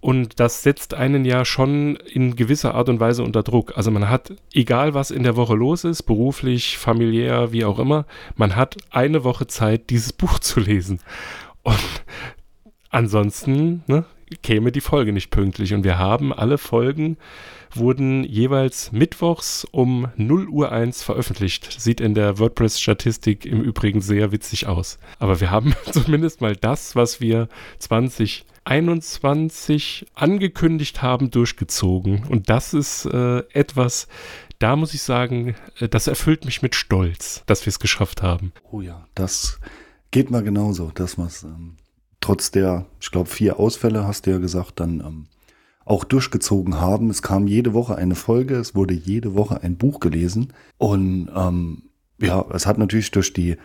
Und 0.00 0.40
das 0.40 0.64
setzt 0.64 0.94
einen 0.94 1.24
ja 1.24 1.44
schon 1.44 1.94
in 1.94 2.34
gewisser 2.34 2.74
Art 2.74 2.88
und 2.88 2.98
Weise 2.98 3.22
unter 3.22 3.44
Druck. 3.44 3.76
Also 3.76 3.92
man 3.92 4.08
hat, 4.08 4.32
egal 4.52 4.94
was 4.94 5.12
in 5.12 5.22
der 5.22 5.36
Woche 5.36 5.54
los 5.54 5.84
ist, 5.84 6.02
beruflich, 6.02 6.76
familiär, 6.76 7.52
wie 7.52 7.64
auch 7.64 7.78
immer, 7.78 8.04
man 8.34 8.56
hat 8.56 8.76
eine 8.90 9.22
Woche 9.22 9.46
Zeit, 9.46 9.90
dieses 9.90 10.12
Buch 10.12 10.40
zu 10.40 10.58
lesen. 10.58 10.98
Und 11.62 12.02
ansonsten 12.90 13.82
ne, 13.86 14.04
käme 14.42 14.72
die 14.72 14.80
Folge 14.80 15.12
nicht 15.12 15.30
pünktlich. 15.30 15.74
Und 15.74 15.84
wir 15.84 15.98
haben 15.98 16.32
alle 16.32 16.58
Folgen 16.58 17.16
wurden 17.74 18.24
jeweils 18.24 18.92
mittwochs 18.92 19.66
um 19.70 20.08
0 20.16 20.48
Uhr 20.48 20.72
1 20.72 21.02
veröffentlicht. 21.02 21.80
Sieht 21.80 22.00
in 22.00 22.14
der 22.14 22.38
WordPress-Statistik 22.38 23.46
im 23.46 23.62
Übrigen 23.62 24.00
sehr 24.00 24.32
witzig 24.32 24.66
aus. 24.66 24.98
Aber 25.18 25.40
wir 25.40 25.50
haben 25.50 25.74
zumindest 25.90 26.40
mal 26.40 26.56
das, 26.56 26.96
was 26.96 27.20
wir 27.20 27.48
2021 27.78 30.06
angekündigt 30.14 31.02
haben, 31.02 31.30
durchgezogen. 31.30 32.24
Und 32.28 32.50
das 32.50 32.74
ist 32.74 33.06
äh, 33.06 33.38
etwas, 33.52 34.08
da 34.58 34.76
muss 34.76 34.94
ich 34.94 35.02
sagen, 35.02 35.54
äh, 35.78 35.88
das 35.88 36.06
erfüllt 36.06 36.44
mich 36.44 36.62
mit 36.62 36.74
Stolz, 36.74 37.42
dass 37.46 37.64
wir 37.64 37.70
es 37.70 37.78
geschafft 37.78 38.22
haben. 38.22 38.52
Oh 38.70 38.80
ja, 38.80 39.06
das 39.14 39.60
Geht 40.12 40.30
mal 40.30 40.44
genauso, 40.44 40.92
dass 40.94 41.16
man 41.16 41.26
es 41.26 41.42
ähm, 41.42 41.74
trotz 42.20 42.52
der, 42.52 42.86
ich 43.00 43.10
glaube, 43.10 43.28
vier 43.28 43.58
Ausfälle, 43.58 44.06
hast 44.06 44.26
du 44.26 44.30
ja 44.30 44.38
gesagt, 44.38 44.78
dann 44.78 45.00
ähm, 45.00 45.26
auch 45.84 46.04
durchgezogen 46.04 46.80
haben. 46.80 47.10
Es 47.10 47.22
kam 47.22 47.46
jede 47.46 47.74
Woche 47.74 47.96
eine 47.96 48.14
Folge, 48.14 48.54
es 48.54 48.74
wurde 48.74 48.94
jede 48.94 49.34
Woche 49.34 49.62
ein 49.62 49.76
Buch 49.76 50.00
gelesen. 50.00 50.52
Und 50.78 51.30
ähm, 51.34 51.82
ja, 52.20 52.44
es 52.52 52.66
hat 52.66 52.78
natürlich 52.78 53.10
durch 53.10 53.32
die 53.32 53.56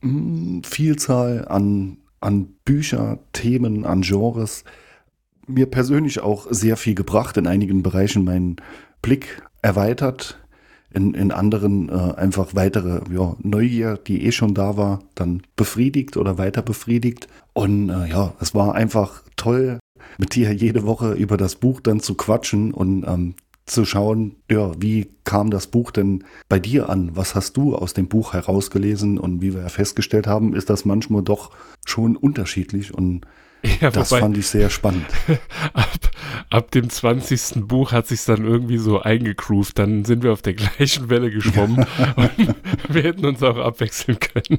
mh, 0.00 0.08
hm, 0.10 0.64
Vielzahl 0.64 1.46
an, 1.46 1.98
an 2.20 2.54
Bücher, 2.64 3.18
Themen, 3.32 3.84
an 3.84 4.02
Genres 4.02 4.64
mir 5.46 5.66
persönlich 5.66 6.20
auch 6.20 6.46
sehr 6.50 6.76
viel 6.76 6.94
gebracht, 6.94 7.36
in 7.36 7.46
einigen 7.48 7.82
Bereichen 7.82 8.24
meinen 8.24 8.56
Blick 9.02 9.42
erweitert, 9.60 10.41
in, 10.94 11.14
in 11.14 11.32
anderen 11.32 11.88
äh, 11.88 12.14
einfach 12.16 12.54
weitere 12.54 13.00
ja, 13.12 13.36
Neugier, 13.42 13.98
die 14.06 14.24
eh 14.24 14.32
schon 14.32 14.54
da 14.54 14.76
war, 14.76 15.00
dann 15.14 15.42
befriedigt 15.56 16.16
oder 16.16 16.38
weiter 16.38 16.62
befriedigt. 16.62 17.28
Und 17.52 17.90
äh, 17.90 18.08
ja, 18.08 18.34
es 18.40 18.54
war 18.54 18.74
einfach 18.74 19.22
toll, 19.36 19.78
mit 20.18 20.34
dir 20.34 20.52
jede 20.52 20.84
Woche 20.84 21.12
über 21.12 21.36
das 21.36 21.56
Buch 21.56 21.80
dann 21.80 22.00
zu 22.00 22.14
quatschen 22.14 22.72
und 22.72 23.04
ähm, 23.06 23.34
zu 23.66 23.84
schauen, 23.84 24.36
ja, 24.50 24.72
wie 24.80 25.10
kam 25.24 25.50
das 25.50 25.68
Buch 25.68 25.92
denn 25.92 26.24
bei 26.48 26.58
dir 26.58 26.88
an? 26.88 27.12
Was 27.14 27.34
hast 27.34 27.56
du 27.56 27.76
aus 27.76 27.94
dem 27.94 28.08
Buch 28.08 28.32
herausgelesen? 28.32 29.18
Und 29.18 29.40
wie 29.40 29.54
wir 29.54 29.68
festgestellt 29.68 30.26
haben, 30.26 30.54
ist 30.54 30.68
das 30.68 30.84
manchmal 30.84 31.22
doch 31.22 31.52
schon 31.86 32.16
unterschiedlich. 32.16 32.92
Und 32.92 33.26
Ja, 33.80 33.90
das 33.90 34.10
wobei- 34.10 34.20
fand 34.20 34.36
ich 34.38 34.46
sehr 34.48 34.70
spannend. 34.70 35.06
ab, 35.72 35.88
ab 36.50 36.70
dem 36.72 36.90
20. 36.90 37.66
Buch 37.66 37.92
hat 37.92 38.06
sich 38.08 38.24
dann 38.24 38.44
irgendwie 38.44 38.78
so 38.78 39.00
eingegroovt. 39.00 39.78
Dann 39.78 40.04
sind 40.04 40.22
wir 40.24 40.32
auf 40.32 40.42
der 40.42 40.54
gleichen 40.54 41.08
Welle 41.10 41.30
geschwommen 41.30 41.86
und 42.16 42.54
wir 42.88 43.02
hätten 43.02 43.24
uns 43.24 43.42
auch 43.42 43.56
abwechseln 43.56 44.18
können. 44.18 44.58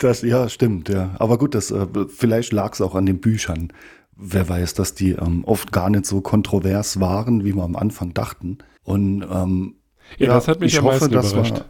Das, 0.00 0.22
ja, 0.22 0.48
stimmt, 0.48 0.88
ja. 0.88 1.14
Aber 1.18 1.38
gut, 1.38 1.54
das, 1.54 1.70
äh, 1.70 1.86
vielleicht 2.14 2.52
lag 2.52 2.72
es 2.72 2.80
auch 2.80 2.94
an 2.94 3.06
den 3.06 3.20
Büchern. 3.20 3.72
Wer 4.16 4.48
weiß, 4.48 4.74
dass 4.74 4.94
die 4.94 5.10
ähm, 5.12 5.44
oft 5.44 5.72
gar 5.72 5.90
nicht 5.90 6.06
so 6.06 6.20
kontrovers 6.22 7.00
waren, 7.00 7.44
wie 7.44 7.54
wir 7.54 7.62
am 7.64 7.76
Anfang 7.76 8.14
dachten. 8.14 8.58
Und 8.82 9.22
ähm, 9.30 9.76
Ja, 10.18 10.28
das 10.28 10.48
hat 10.48 10.60
mich 10.60 10.72
ich 10.72 10.78
am 10.78 10.86
hoffe, 10.86 11.08
meisten 11.08 11.12
überrascht. 11.34 11.52
War, 11.52 11.64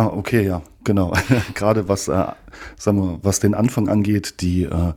ah, 0.00 0.06
okay, 0.16 0.46
ja, 0.46 0.62
genau. 0.84 1.12
Gerade 1.54 1.88
was, 1.88 2.08
äh, 2.08 2.26
sagen 2.76 2.98
wir, 2.98 3.18
was 3.22 3.40
den 3.40 3.54
Anfang 3.54 3.88
angeht, 3.88 4.40
die, 4.40 4.64
äh, 4.64 4.92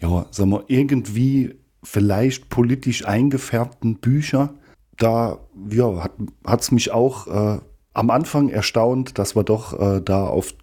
ja, 0.00 0.26
sagen 0.30 0.50
wir, 0.50 0.64
irgendwie 0.68 1.56
vielleicht 1.82 2.48
politisch 2.48 3.06
eingefärbten 3.06 3.96
Bücher, 3.96 4.54
da 4.96 5.38
ja, 5.70 6.08
hat 6.46 6.60
es 6.60 6.70
mich 6.70 6.92
auch 6.92 7.26
äh, 7.26 7.60
am 7.92 8.10
Anfang 8.10 8.48
erstaunt, 8.48 9.18
dass 9.18 9.34
wir 9.36 9.44
doch 9.44 9.78
äh, 9.78 10.00
da 10.00 10.26
auf 10.26 10.54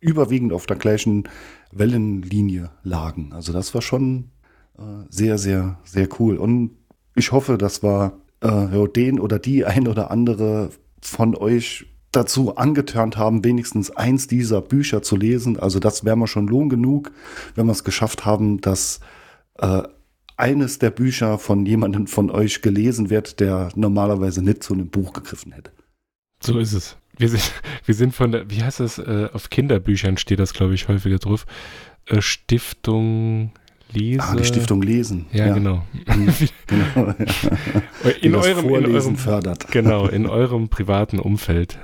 überwiegend 0.00 0.52
auf 0.52 0.66
der 0.66 0.76
gleichen 0.76 1.24
Wellenlinie 1.72 2.70
lagen. 2.82 3.32
Also 3.32 3.52
das 3.52 3.74
war 3.74 3.82
schon 3.82 4.30
äh, 4.78 4.82
sehr, 5.08 5.38
sehr, 5.38 5.78
sehr 5.84 6.08
cool. 6.18 6.36
Und 6.36 6.76
ich 7.14 7.32
hoffe, 7.32 7.58
dass 7.58 7.82
wir 7.82 8.12
äh, 8.42 8.48
ja, 8.48 8.86
den 8.86 9.18
oder 9.18 9.38
die 9.38 9.64
ein 9.64 9.88
oder 9.88 10.10
andere 10.10 10.70
von 11.00 11.34
euch 11.34 11.86
dazu 12.12 12.56
angeturnt 12.56 13.16
haben, 13.16 13.44
wenigstens 13.44 13.90
eins 13.90 14.26
dieser 14.26 14.60
Bücher 14.60 15.02
zu 15.02 15.16
lesen. 15.16 15.58
Also 15.58 15.78
das 15.78 16.04
wäre 16.04 16.16
mir 16.16 16.26
schon 16.26 16.48
Lohn 16.48 16.68
genug, 16.68 17.10
wenn 17.54 17.66
wir 17.66 17.72
es 17.72 17.84
geschafft 17.84 18.24
haben, 18.24 18.60
dass 18.60 19.00
äh, 19.58 19.82
eines 20.36 20.78
der 20.78 20.90
Bücher 20.90 21.38
von 21.38 21.66
jemandem 21.66 22.06
von 22.06 22.30
euch 22.30 22.62
gelesen 22.62 23.10
wird, 23.10 23.40
der 23.40 23.70
normalerweise 23.74 24.42
nicht 24.42 24.62
zu 24.62 24.74
einem 24.74 24.88
Buch 24.88 25.12
gegriffen 25.12 25.52
hätte. 25.52 25.72
So 26.42 26.58
ist 26.58 26.72
es. 26.72 26.96
Wir 27.18 27.28
sind, 27.28 27.52
wir 27.84 27.94
sind 27.94 28.14
von 28.14 28.32
der, 28.32 28.50
wie 28.50 28.62
heißt 28.62 28.80
das, 28.80 28.98
äh, 28.98 29.28
auf 29.32 29.50
Kinderbüchern 29.50 30.16
steht 30.16 30.38
das, 30.38 30.54
glaube 30.54 30.74
ich, 30.74 30.88
häufiger 30.88 31.18
drauf. 31.18 31.44
Äh, 32.06 32.22
Stiftung 32.22 33.52
Lese. 33.92 34.22
Ah, 34.22 34.36
die 34.36 34.44
Stiftung 34.44 34.82
Lesen. 34.82 35.26
Ja, 35.32 35.52
genau. 35.52 35.82
genau. 36.66 37.14
in, 37.16 38.22
Die 38.22 38.30
das 38.30 38.46
eurem, 38.46 38.68
in 38.68 38.94
eurem, 38.94 39.16
fördert. 39.16 39.70
genau, 39.70 40.06
in 40.06 40.26
eurem 40.26 40.68
privaten 40.68 41.18
Umfeld. 41.18 41.78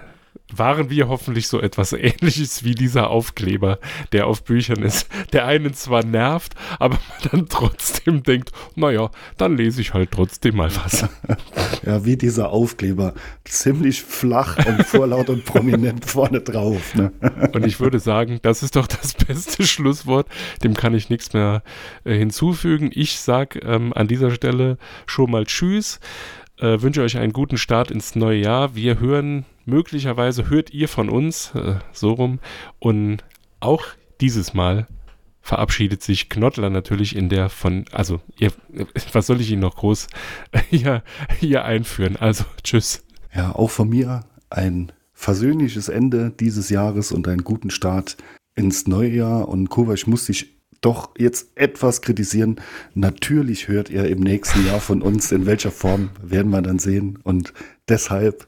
Waren 0.53 0.91
wir 0.91 1.09
hoffentlich 1.09 1.49
so 1.49 1.59
etwas 1.59 1.93
ähnliches 1.93 2.65
wie 2.65 2.75
dieser 2.75 3.09
Aufkleber, 3.11 3.79
der 4.13 4.27
auf 4.27 4.45
Büchern 4.45 4.83
ist, 4.83 5.09
der 5.33 5.47
einen 5.47 5.73
zwar 5.73 6.05
nervt, 6.05 6.55
aber 6.79 6.97
man 6.97 7.31
dann 7.31 7.49
trotzdem 7.49 8.23
denkt, 8.23 8.51
naja, 8.77 9.11
dann 9.39 9.57
lese 9.57 9.81
ich 9.81 9.95
halt 9.95 10.11
trotzdem 10.11 10.57
mal 10.57 10.71
was. 10.77 11.09
Ja, 11.87 12.05
wie 12.05 12.17
dieser 12.17 12.51
Aufkleber. 12.51 13.13
Ziemlich 13.45 14.03
flach 14.03 14.57
und 14.67 14.87
vorlaut 14.87 15.29
und 15.29 15.45
prominent 15.45 16.05
vorne 16.07 16.41
drauf. 16.41 16.95
Ne? 16.95 17.13
Und 17.53 17.67
ich 17.67 17.79
würde 17.79 17.99
sagen, 17.99 18.39
das 18.41 18.63
ist 18.63 18.77
doch 18.77 18.87
das 18.87 19.13
beste 19.13 19.65
Schlusswort. 19.67 20.27
Dem 20.63 20.73
kann 20.73 20.95
ich 20.95 21.11
nichts 21.11 21.35
mehr 21.35 21.63
äh, 22.05 22.17
hinzufügen. 22.17 22.91
Ich 22.93 23.21
sage 23.21 23.59
ähm, 23.61 23.93
an 23.93 24.09
dieser 24.09 24.31
Stelle 24.31 24.79
schon 25.07 25.31
mal 25.31 25.45
Tschüss. 25.45 26.01
Äh, 26.59 26.81
wünsche 26.81 27.03
euch 27.03 27.19
einen 27.19 27.33
guten 27.33 27.59
Start 27.59 27.91
ins 27.91 28.15
neue 28.15 28.39
Jahr. 28.39 28.75
Wir 28.75 28.99
hören, 28.99 29.45
möglicherweise 29.65 30.49
hört 30.49 30.73
ihr 30.73 30.89
von 30.89 31.09
uns, 31.09 31.55
äh, 31.55 31.77
so 31.93 32.13
rum. 32.13 32.41
Und 32.79 33.25
auch 33.61 33.85
dieses 34.21 34.55
Mal 34.55 34.87
verabschiedet 35.41 36.03
sich 36.03 36.29
Knottler 36.31 36.71
natürlich 36.71 37.15
in 37.15 37.29
der 37.29 37.51
von, 37.51 37.85
also, 37.93 38.21
ihr, 38.39 38.53
was 39.13 39.27
soll 39.27 39.41
ich 39.41 39.51
Ihnen 39.51 39.61
noch 39.61 39.77
groß 39.77 40.07
hier, 40.71 41.03
hier 41.39 41.65
einführen? 41.65 42.17
Also, 42.17 42.45
tschüss. 42.63 43.05
Ja, 43.35 43.55
auch 43.55 43.71
von 43.71 43.89
mir 43.89 44.21
ein 44.51 44.93
versöhnliches 45.13 45.89
Ende 45.89 46.33
dieses 46.39 46.71
Jahres 46.71 47.13
und 47.13 47.29
einen 47.29 47.45
guten 47.45 47.71
Start 47.71 48.17
ins 48.55 48.87
neue 48.87 49.11
Jahr. 49.11 49.49
Und 49.49 49.69
Kuba, 49.69 49.95
ich 49.95 50.07
muss 50.07 50.27
dich 50.27 50.55
doch 50.81 51.11
jetzt 51.19 51.57
etwas 51.57 52.03
kritisieren. 52.03 52.61
Natürlich 52.95 53.69
hört 53.69 53.91
ihr 53.91 54.05
im 54.07 54.21
nächsten 54.21 54.67
Jahr 54.67 54.81
von 54.81 55.03
uns, 55.03 55.33
in 55.33 55.47
welcher 55.47 55.71
Form 55.71 56.11
werden 56.23 56.51
wir 56.51 56.63
dann 56.63 56.79
sehen. 56.79 57.19
Und 57.23 57.53
deshalb 57.89 58.47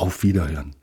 auf 0.00 0.22
Wiederhören. 0.22 0.74